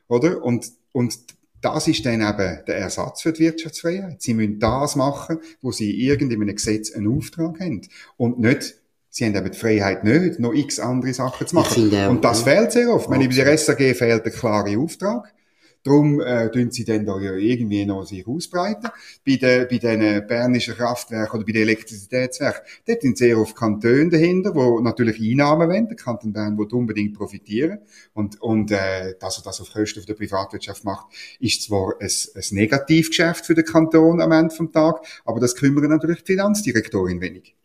oder? 0.08 0.42
Und, 0.42 0.72
und 0.94 1.20
das 1.60 1.90
ist 1.90 2.06
dann 2.06 2.22
eben 2.22 2.64
der 2.66 2.78
Ersatz 2.78 3.24
für 3.24 3.34
die 3.34 3.42
Wirtschaftsfreiheit. 3.42 4.22
Sie 4.22 4.34
müssen 4.34 4.58
das 4.58 4.96
machen, 4.96 5.40
wo 5.62 5.74
sie 5.74 6.02
irgendeinem 6.02 6.48
Gesetz 6.56 6.94
einen 6.94 7.14
Auftrag 7.14 7.60
haben. 7.60 7.82
Und 8.16 8.40
nicht 8.40 8.76
Sie 9.18 9.26
haben 9.26 9.34
eben 9.34 9.50
die 9.50 9.58
Freiheit 9.58 10.04
nicht, 10.04 10.38
noch 10.40 10.54
x 10.54 10.80
andere 10.80 11.12
Sachen 11.12 11.48
zu 11.48 11.56
machen. 11.56 11.92
Auch, 11.92 12.10
und 12.12 12.24
das 12.24 12.44
fehlt 12.44 12.72
sehr 12.72 12.94
oft. 12.94 13.10
Wenn 13.10 13.20
bei 13.22 13.26
der 13.34 13.58
SAG 13.58 13.96
fehlt 13.96 14.24
der 14.24 14.32
klare 14.32 14.78
Auftrag. 14.78 15.34
Darum 15.82 16.22
äh, 16.22 16.52
tun 16.52 16.70
sie 16.70 16.86
dann 16.86 17.04
da 17.04 17.20
ja 17.20 17.34
irgendwie 17.34 17.84
noch 17.88 18.06
sich 18.06 18.28
ausbreiten. 18.28 18.92
Bei 19.26 19.38
den, 19.38 19.68
bei 19.70 19.80
den 19.80 20.28
bernischen 20.28 20.76
Kraftwerken 20.76 21.36
oder 21.36 21.46
bei 21.48 21.54
den 21.54 21.64
Elektrizitätswerken, 21.64 22.62
dort 22.86 23.02
sind 23.02 23.18
sehr 23.18 23.40
oft 23.40 23.56
Kantone 23.56 24.10
dahinter, 24.10 24.54
wo 24.54 24.80
natürlich 24.82 25.20
Einnahmen 25.20 25.68
wollen. 25.68 25.88
Der 25.88 25.98
Kanton 25.98 26.32
Bern 26.32 26.56
will 26.56 26.68
unbedingt 26.72 27.18
profitieren. 27.18 27.80
Und, 28.14 28.40
und 28.40 28.70
äh, 28.70 29.16
dass 29.20 29.40
er 29.40 29.46
das 29.46 29.62
auf 29.62 29.74
Kosten 29.74 30.06
der 30.06 30.14
Privatwirtschaft 30.14 30.84
macht, 30.84 31.08
ist 31.40 31.64
zwar 31.64 31.96
ein, 32.00 32.12
ein 32.36 32.44
Negativgeschäft 32.52 33.48
für 33.48 33.56
den 33.56 33.66
Kanton 33.66 34.22
am 34.22 34.32
Ende 34.32 34.54
vom 34.54 34.72
Tag, 34.72 35.04
aber 35.26 35.40
das 35.40 35.56
kümmert 35.56 35.90
natürlich 35.90 36.24
die 36.24 36.34
Finanzdirektorin 36.34 37.20
wenig. 37.20 37.56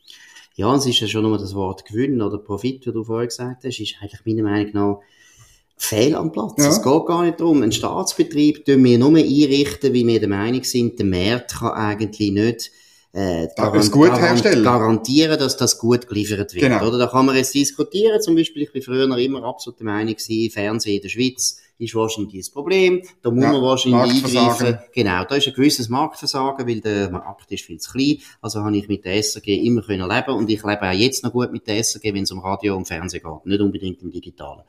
Ja, 0.54 0.74
es 0.74 0.86
ist 0.86 1.00
ja 1.00 1.08
schon 1.08 1.22
nur 1.22 1.38
das 1.38 1.54
Wort 1.54 1.84
Gewinn 1.84 2.20
oder 2.20 2.38
Profit, 2.38 2.86
wie 2.86 2.92
du 2.92 3.04
vorher 3.04 3.26
gesagt 3.26 3.64
hast, 3.64 3.80
ist 3.80 3.96
eigentlich 4.00 4.20
meiner 4.26 4.42
Meinung 4.42 4.72
nach 4.72 5.00
fehl 5.76 6.14
am 6.14 6.30
Platz. 6.30 6.54
Ja. 6.58 6.68
Es 6.68 6.82
geht 6.82 7.06
gar 7.06 7.24
nicht 7.24 7.40
darum. 7.40 7.62
Ein 7.62 7.72
Staatsbetrieb 7.72 8.64
tun 8.64 8.84
wir 8.84 8.98
nur 8.98 9.16
einrichten, 9.16 9.92
wie 9.92 10.06
wir 10.06 10.20
der 10.20 10.28
Meinung 10.28 10.62
sind, 10.62 10.98
der 10.98 11.06
Markt 11.06 11.58
kann 11.58 11.72
eigentlich 11.72 12.30
nicht 12.30 12.70
äh, 13.12 13.48
garant 13.56 13.92
gut 13.92 14.08
garant 14.08 14.42
garantieren, 14.42 15.38
dass 15.38 15.56
das 15.56 15.78
gut 15.78 16.08
geliefert 16.08 16.54
wird. 16.54 16.64
Genau. 16.64 16.86
Oder 16.86 16.98
da 16.98 17.06
kann 17.08 17.26
man 17.26 17.36
jetzt 17.36 17.54
diskutieren. 17.54 18.20
Zum 18.20 18.34
Beispiel, 18.34 18.62
ich 18.62 18.72
bin 18.72 18.82
früher 18.82 19.16
immer 19.18 19.44
absolut 19.44 19.78
der 19.80 19.86
Meinung 19.86 20.16
Fernsehen 20.18 20.96
in 20.96 21.02
der 21.02 21.08
Schweiz 21.08 21.58
ist 21.82 21.94
wahrscheinlich 21.94 22.38
das 22.38 22.50
Problem. 22.50 23.02
Da 23.22 23.30
muss 23.30 23.42
ja, 23.42 23.52
man 23.52 23.62
wahrscheinlich 23.62 24.24
eingreifen. 24.24 24.78
Genau, 24.94 25.24
da 25.24 25.34
ist 25.34 25.48
ein 25.48 25.54
gewisses 25.54 25.88
Marktversagen, 25.88 26.66
weil 26.66 26.80
der 26.80 27.10
Markt 27.10 27.50
ist 27.50 27.64
viel 27.64 27.78
zu 27.78 27.92
klein. 27.92 28.18
Also 28.40 28.60
habe 28.60 28.76
ich 28.76 28.88
mit 28.88 29.04
der 29.04 29.22
SRG 29.22 29.48
immer 29.48 29.82
können 29.82 30.08
leben 30.08 30.34
und 30.34 30.48
ich 30.48 30.62
lebe 30.62 30.82
auch 30.82 30.92
jetzt 30.92 31.24
noch 31.24 31.32
gut 31.32 31.52
mit 31.52 31.66
der 31.66 31.82
SRG, 31.82 32.14
wenn 32.14 32.22
es 32.22 32.30
um 32.30 32.40
Radio 32.40 32.76
und 32.76 32.86
Fernsehen 32.86 33.22
geht, 33.22 33.46
nicht 33.46 33.60
unbedingt 33.60 34.02
im 34.02 34.10
Digitalen. 34.10 34.62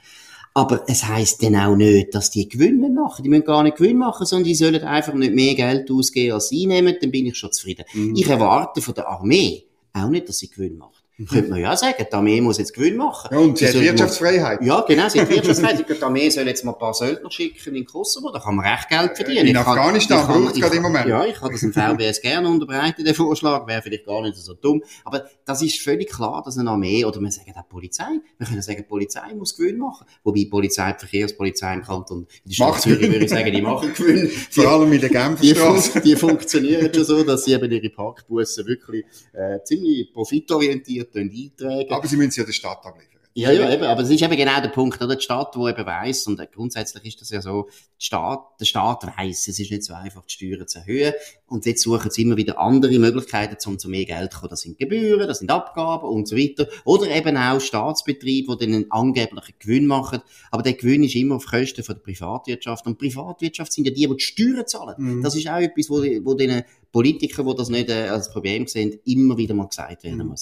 Aber 0.56 0.84
es 0.88 1.08
heisst 1.08 1.42
dann 1.42 1.56
auch 1.56 1.76
nicht, 1.76 2.14
dass 2.14 2.30
die 2.30 2.48
Gewinne 2.48 2.90
machen. 2.90 3.24
Die 3.24 3.30
müssen 3.30 3.46
gar 3.46 3.64
nicht 3.64 3.78
Gewinn 3.78 3.98
machen, 3.98 4.26
sondern 4.26 4.46
die 4.46 4.56
sollen 4.56 4.84
einfach 4.84 5.14
nicht 5.14 5.34
mehr 5.34 5.56
Geld 5.56 5.90
ausgeben, 5.90 6.34
als 6.34 6.50
sie 6.50 6.68
nehmen. 6.68 6.96
Dann 7.02 7.10
bin 7.10 7.26
ich 7.26 7.38
schon 7.38 7.52
zufrieden. 7.52 7.86
Mhm. 7.94 8.16
Ich 8.16 8.28
erwarte 8.28 8.82
von 8.82 8.94
der 8.94 9.08
Armee 9.08 9.66
auch 9.94 10.10
nicht, 10.10 10.30
dass 10.30 10.38
sie 10.38 10.50
Gewinn 10.50 10.78
macht. 10.78 11.03
Mhm. 11.18 11.28
Könnte 11.28 11.50
man 11.52 11.60
ja 11.60 11.78
sagen, 11.78 12.06
die 12.10 12.14
Armee 12.14 12.42
muss 12.42 12.58
jetzt 12.58 12.74
Gewinn 12.74 12.98
machen. 12.98 13.30
Ja, 13.32 13.38
und 13.38 13.56
sie, 13.56 13.68
sie 13.68 13.78
hat 13.78 13.84
Wirtschaftsfreiheit. 13.86 14.62
Mal, 14.62 14.68
ja, 14.68 14.82
genau, 14.82 15.10
sie 15.10 15.22
hat 15.22 15.30
Wirtschaftsfreiheit. 15.30 15.86
die 15.88 16.02
Armee 16.02 16.30
soll 16.30 16.48
jetzt 16.48 16.66
mal 16.66 16.74
ein 16.74 16.80
paar 16.80 16.96
Söldner 16.96 17.30
schicken 17.30 17.76
in 17.76 17.86
Kosovo, 17.86 18.32
da 18.32 18.40
kann 18.40 18.56
man 18.56 18.66
recht 18.66 18.90
Geld 18.90 19.16
verdienen. 19.16 19.42
In 19.42 19.48
ich 19.48 19.58
Afghanistan 19.58 20.26
braucht 20.26 20.56
es 20.56 20.60
gerade 20.60 20.76
im 20.78 20.82
Moment. 20.82 21.08
Ja, 21.08 21.24
ich 21.24 21.36
kann 21.36 21.52
das 21.52 21.62
im 21.62 21.72
VBS 21.72 22.20
gerne 22.20 22.50
unterbreiten, 22.50 23.06
den 23.06 23.14
Vorschlag, 23.14 23.68
wäre 23.68 23.84
vielleicht 23.84 24.08
gar 24.08 24.24
nicht 24.24 24.38
so 24.38 24.56
dumm. 24.56 24.82
Aber 25.06 25.26
das 25.46 25.62
ist 25.62 25.80
völlig 25.82 26.10
klar, 26.10 26.42
dass 26.44 26.58
eine 26.58 26.72
Armee, 26.72 27.06
oder 27.06 27.22
wir 27.22 27.32
sagen 27.32 27.54
auch 27.56 27.70
Polizei, 27.70 28.20
wir 28.40 28.48
können 28.48 28.64
sagen, 28.64 28.80
die 28.80 28.84
Polizei 28.84 29.34
muss 29.36 29.56
Gewinn 29.56 29.78
machen. 29.78 30.08
Wobei 30.24 30.40
die 30.40 30.46
Polizei, 30.48 30.94
die 30.94 31.00
Verkehrspolizei 31.00 31.76
im 31.76 31.84
Kanton, 31.84 32.28
in 32.44 32.50
der 32.50 32.56
Stadt 32.56 32.82
Zürich 32.82 33.12
würde 33.12 33.26
ich 33.26 33.30
sagen, 33.30 33.52
die 33.52 33.62
machen 33.62 33.94
Gewinn. 33.98 34.30
Vor 34.30 34.68
allem 34.68 34.90
mit 34.90 35.04
der 35.04 35.10
Genferstraße. 35.10 36.02
Die, 36.02 36.10
die 36.10 36.16
funktionieren 36.16 36.92
schon 36.92 37.04
so, 37.04 37.24
dass 37.24 37.46
sie 37.46 37.54
eben 37.54 37.72
ihre 37.72 37.90
Parkbussen 37.90 38.66
wirklich 38.66 39.06
äh, 39.34 39.60
ziemlich 39.64 40.12
profitorientiert 40.12 41.03
eintragen 41.16 41.92
aber 41.92 42.08
sie 42.08 42.18
müssen 42.18 42.40
ja 42.40 42.46
der 42.46 42.54
Stadt 42.54 42.86
abliefern. 42.86 43.14
Ja, 43.36 43.52
ja, 43.52 43.74
eben, 43.74 43.84
aber 43.84 44.04
es 44.04 44.12
ist 44.12 44.22
eben 44.22 44.38
genau 44.38 44.62
der 44.62 44.70
Punkt, 44.70 45.02
oder? 45.02 45.16
Die 45.16 45.24
Stadt, 45.24 45.56
die 45.56 45.60
eben 45.60 45.86
weiss, 45.88 46.28
und 46.28 46.40
grundsätzlich 46.52 47.04
ist 47.06 47.22
das 47.22 47.32
ja 47.32 47.42
so, 47.42 47.68
die 48.00 48.06
Staat, 48.06 48.60
der 48.60 48.66
Staat 48.66 49.08
weiss, 49.18 49.48
es 49.48 49.58
ist 49.58 49.72
nicht 49.72 49.84
so 49.84 49.96
einfach, 49.96 50.24
die 50.26 50.34
Steuern 50.34 50.68
zu 50.68 50.78
erhöhen, 50.80 51.14
und 51.48 51.66
jetzt 51.66 51.82
suchen 51.82 52.12
sie 52.12 52.22
immer 52.22 52.38
wieder 52.38 52.60
andere 52.60 53.00
Möglichkeiten, 53.00 53.58
um 53.68 53.80
zu 53.80 53.90
mehr 53.90 54.06
Geld 54.06 54.34
zu 54.34 54.40
kommen. 54.40 54.52
Das 54.52 54.62
sind 54.62 54.78
Gebühren, 54.78 55.28
das 55.28 55.40
sind 55.40 55.50
Abgaben 55.50 56.08
und 56.08 56.28
so 56.28 56.38
weiter. 56.38 56.68
Oder 56.86 57.10
eben 57.10 57.36
auch 57.36 57.60
Staatsbetriebe, 57.60 58.56
die 58.56 58.66
dann 58.66 58.76
einen 58.76 58.92
angeblichen 58.92 59.56
Gewinn 59.58 59.88
machen, 59.88 60.22
aber 60.52 60.62
der 60.62 60.74
Gewinn 60.74 61.04
ist 61.04 61.16
immer 61.16 61.38
auf 61.38 61.48
Kosten 61.48 61.84
von 61.84 61.96
der 61.96 62.04
Privatwirtschaft, 62.04 62.86
und 62.86 63.00
Privatwirtschaft 63.00 63.74
sind 63.74 63.88
ja 63.88 63.94
die, 63.94 64.08
die 64.08 64.16
die 64.16 64.24
Steuern 64.24 64.68
zahlen. 64.68 64.96
Mhm. 65.00 65.24
Das 65.24 65.36
ist 65.36 65.48
auch 65.48 65.60
etwas, 65.60 65.90
wo, 65.90 66.04
wo 66.24 66.36
den 66.36 66.64
Politikern, 66.92 67.48
die 67.48 67.56
das 67.56 67.70
nicht 67.70 67.90
äh, 67.90 68.10
als 68.10 68.32
Problem 68.32 68.68
sehen, 68.68 69.00
immer 69.06 69.38
wieder 69.38 69.56
mal 69.56 69.68
gesagt 69.68 70.04
werden 70.04 70.20
mhm. 70.20 70.36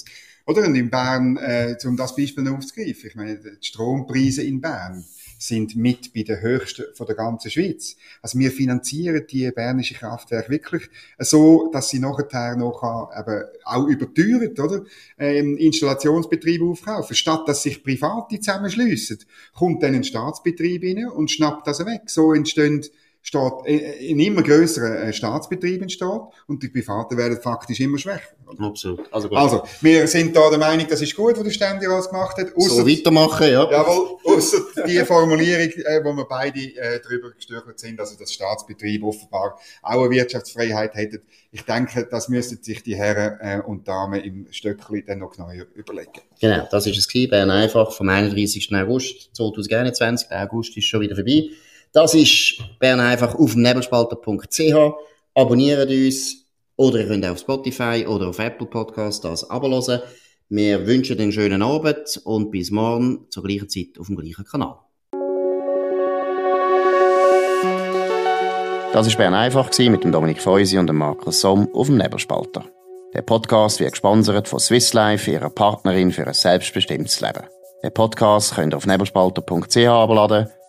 Oder? 0.45 0.65
Und 0.65 0.75
in 0.75 0.89
Bern, 0.89 1.37
äh, 1.37 1.75
um 1.85 1.97
das 1.97 2.15
Beispiel 2.15 2.43
noch 2.43 2.57
aufzugreifen, 2.57 3.09
ich 3.09 3.15
meine, 3.15 3.37
die 3.37 3.65
Strompreise 3.65 4.43
in 4.43 4.61
Bern 4.61 5.05
sind 5.41 5.75
mit 5.75 6.13
bei 6.13 6.21
den 6.21 6.39
höchsten 6.39 6.85
von 6.93 7.07
der 7.07 7.15
ganzen 7.15 7.49
Schweiz. 7.49 7.95
Also 8.21 8.37
wir 8.37 8.51
finanzieren 8.51 9.25
die 9.27 9.49
bernische 9.51 9.95
Kraftwerke 9.95 10.51
wirklich 10.51 10.83
so, 11.17 11.71
dass 11.73 11.89
sie 11.89 11.99
nachher 11.99 12.55
noch 12.55 12.83
eben 13.17 13.43
auch 13.65 13.87
überteuert, 13.87 14.59
oder? 14.59 14.83
Ähm, 15.17 15.57
Installationsbetriebe 15.57 16.63
aufkaufen. 16.63 17.15
Statt 17.15 17.47
dass 17.47 17.63
sich 17.63 17.83
Private 17.83 18.39
zusammenschliessen, 18.39 19.19
kommt 19.55 19.81
dann 19.81 19.95
ein 19.95 20.03
Staatsbetrieb 20.03 20.83
rein 20.83 21.07
und 21.07 21.31
schnappt 21.31 21.65
das 21.65 21.83
weg. 21.85 22.03
So 22.05 22.33
entstehen 22.33 22.85
steht, 23.21 23.51
in 23.99 24.19
immer 24.19 24.41
größeren 24.41 24.95
äh, 24.95 25.13
Staatsbetrieben 25.13 25.89
steht 25.89 26.21
und 26.47 26.63
die 26.63 26.69
Privaten 26.69 27.17
werden 27.17 27.39
faktisch 27.39 27.79
immer 27.79 27.97
schwächer. 27.97 28.29
Absolut. 28.59 29.01
Also, 29.13 29.29
gut. 29.29 29.37
also, 29.37 29.63
wir 29.81 30.07
sind 30.07 30.35
da 30.35 30.49
der 30.49 30.59
Meinung, 30.59 30.85
das 30.89 31.01
ist 31.01 31.15
gut, 31.15 31.37
was 31.37 31.43
der 31.43 31.51
Ständerat 31.51 32.09
gemacht 32.09 32.37
hat. 32.37 32.55
Ausser, 32.55 32.75
so 32.75 32.87
weitermachen, 32.87 33.47
ja. 33.47 33.69
Jawohl, 33.71 34.17
außer 34.25 34.57
die 34.87 34.97
Formulierung, 35.05 35.69
äh, 35.85 36.03
wo 36.03 36.13
wir 36.13 36.25
beide 36.25 36.59
äh, 36.59 36.99
drüber 36.99 37.31
gestürzt 37.31 37.79
sind, 37.79 37.99
also 37.99 38.17
dass 38.17 38.33
Staatsbetriebe 38.33 39.05
offenbar 39.05 39.59
auch 39.81 40.01
eine 40.01 40.09
Wirtschaftsfreiheit 40.09 40.95
hätten. 40.95 41.21
Ich 41.51 41.63
denke, 41.63 42.07
das 42.09 42.27
müssten 42.27 42.63
sich 42.63 42.81
die 42.83 42.95
Herren 42.95 43.37
äh, 43.39 43.61
und 43.63 43.87
Damen 43.87 44.21
im 44.21 44.47
Stöckli 44.51 45.03
dann 45.05 45.19
noch 45.19 45.37
neu 45.37 45.63
überlegen. 45.75 46.21
Genau, 46.39 46.67
das 46.71 46.87
ist 46.87 46.97
es 46.97 47.07
gewesen, 47.07 47.29
Bern 47.29 47.51
einfach 47.51 47.91
vom 47.91 48.09
31. 48.09 48.73
August 48.73 49.35
2021. 49.35 50.29
Der 50.29 50.43
August 50.43 50.75
ist 50.75 50.85
schon 50.85 51.01
wieder 51.01 51.15
vorbei. 51.15 51.49
Das 51.93 52.13
ist 52.13 52.63
Bern 52.79 53.01
einfach 53.01 53.35
auf 53.35 53.55
nebelspalter.ch. 53.55 54.95
Abonniert 55.35 55.89
uns 55.89 56.45
oder 56.77 57.01
ihr 57.01 57.07
könnt 57.07 57.25
auf 57.25 57.39
Spotify 57.39 58.05
oder 58.07 58.29
auf 58.29 58.39
Apple 58.39 58.67
Podcast 58.67 59.25
das 59.25 59.49
abonnieren. 59.49 60.01
Wir 60.47 60.87
wünschen 60.87 61.19
einen 61.19 61.33
schönen 61.33 61.61
Abend 61.61 62.21
und 62.23 62.49
bis 62.49 62.71
morgen 62.71 63.25
zur 63.29 63.43
gleichen 63.43 63.67
Zeit 63.67 63.99
auf 63.99 64.07
dem 64.07 64.15
gleichen 64.15 64.45
Kanal. 64.45 64.79
Das 68.93 69.09
war 69.09 69.17
Bern 69.17 69.33
einfach 69.33 69.69
mit 69.79 70.03
dem 70.05 70.13
Dominik 70.13 70.41
Feusi 70.41 70.77
und 70.77 70.87
dem 70.87 70.97
Markus 70.97 71.41
Somm 71.41 71.67
auf 71.73 71.87
dem 71.87 71.97
Nebelspalter. 71.97 72.65
Der 73.13 73.21
Podcast 73.21 73.81
wird 73.81 73.91
gesponsert 73.91 74.47
von 74.47 74.59
Swiss 74.59 74.93
Life, 74.93 75.29
ihrer 75.29 75.49
Partnerin 75.49 76.11
für 76.11 76.25
ein 76.25 76.33
selbstbestimmtes 76.33 77.19
Leben. 77.19 77.43
Den 77.83 77.93
Podcast 77.93 78.55
könnt 78.55 78.73
ihr 78.73 78.77
auf 78.77 78.85
nebelspalter.ch 78.85 79.77
abladen 79.87 80.49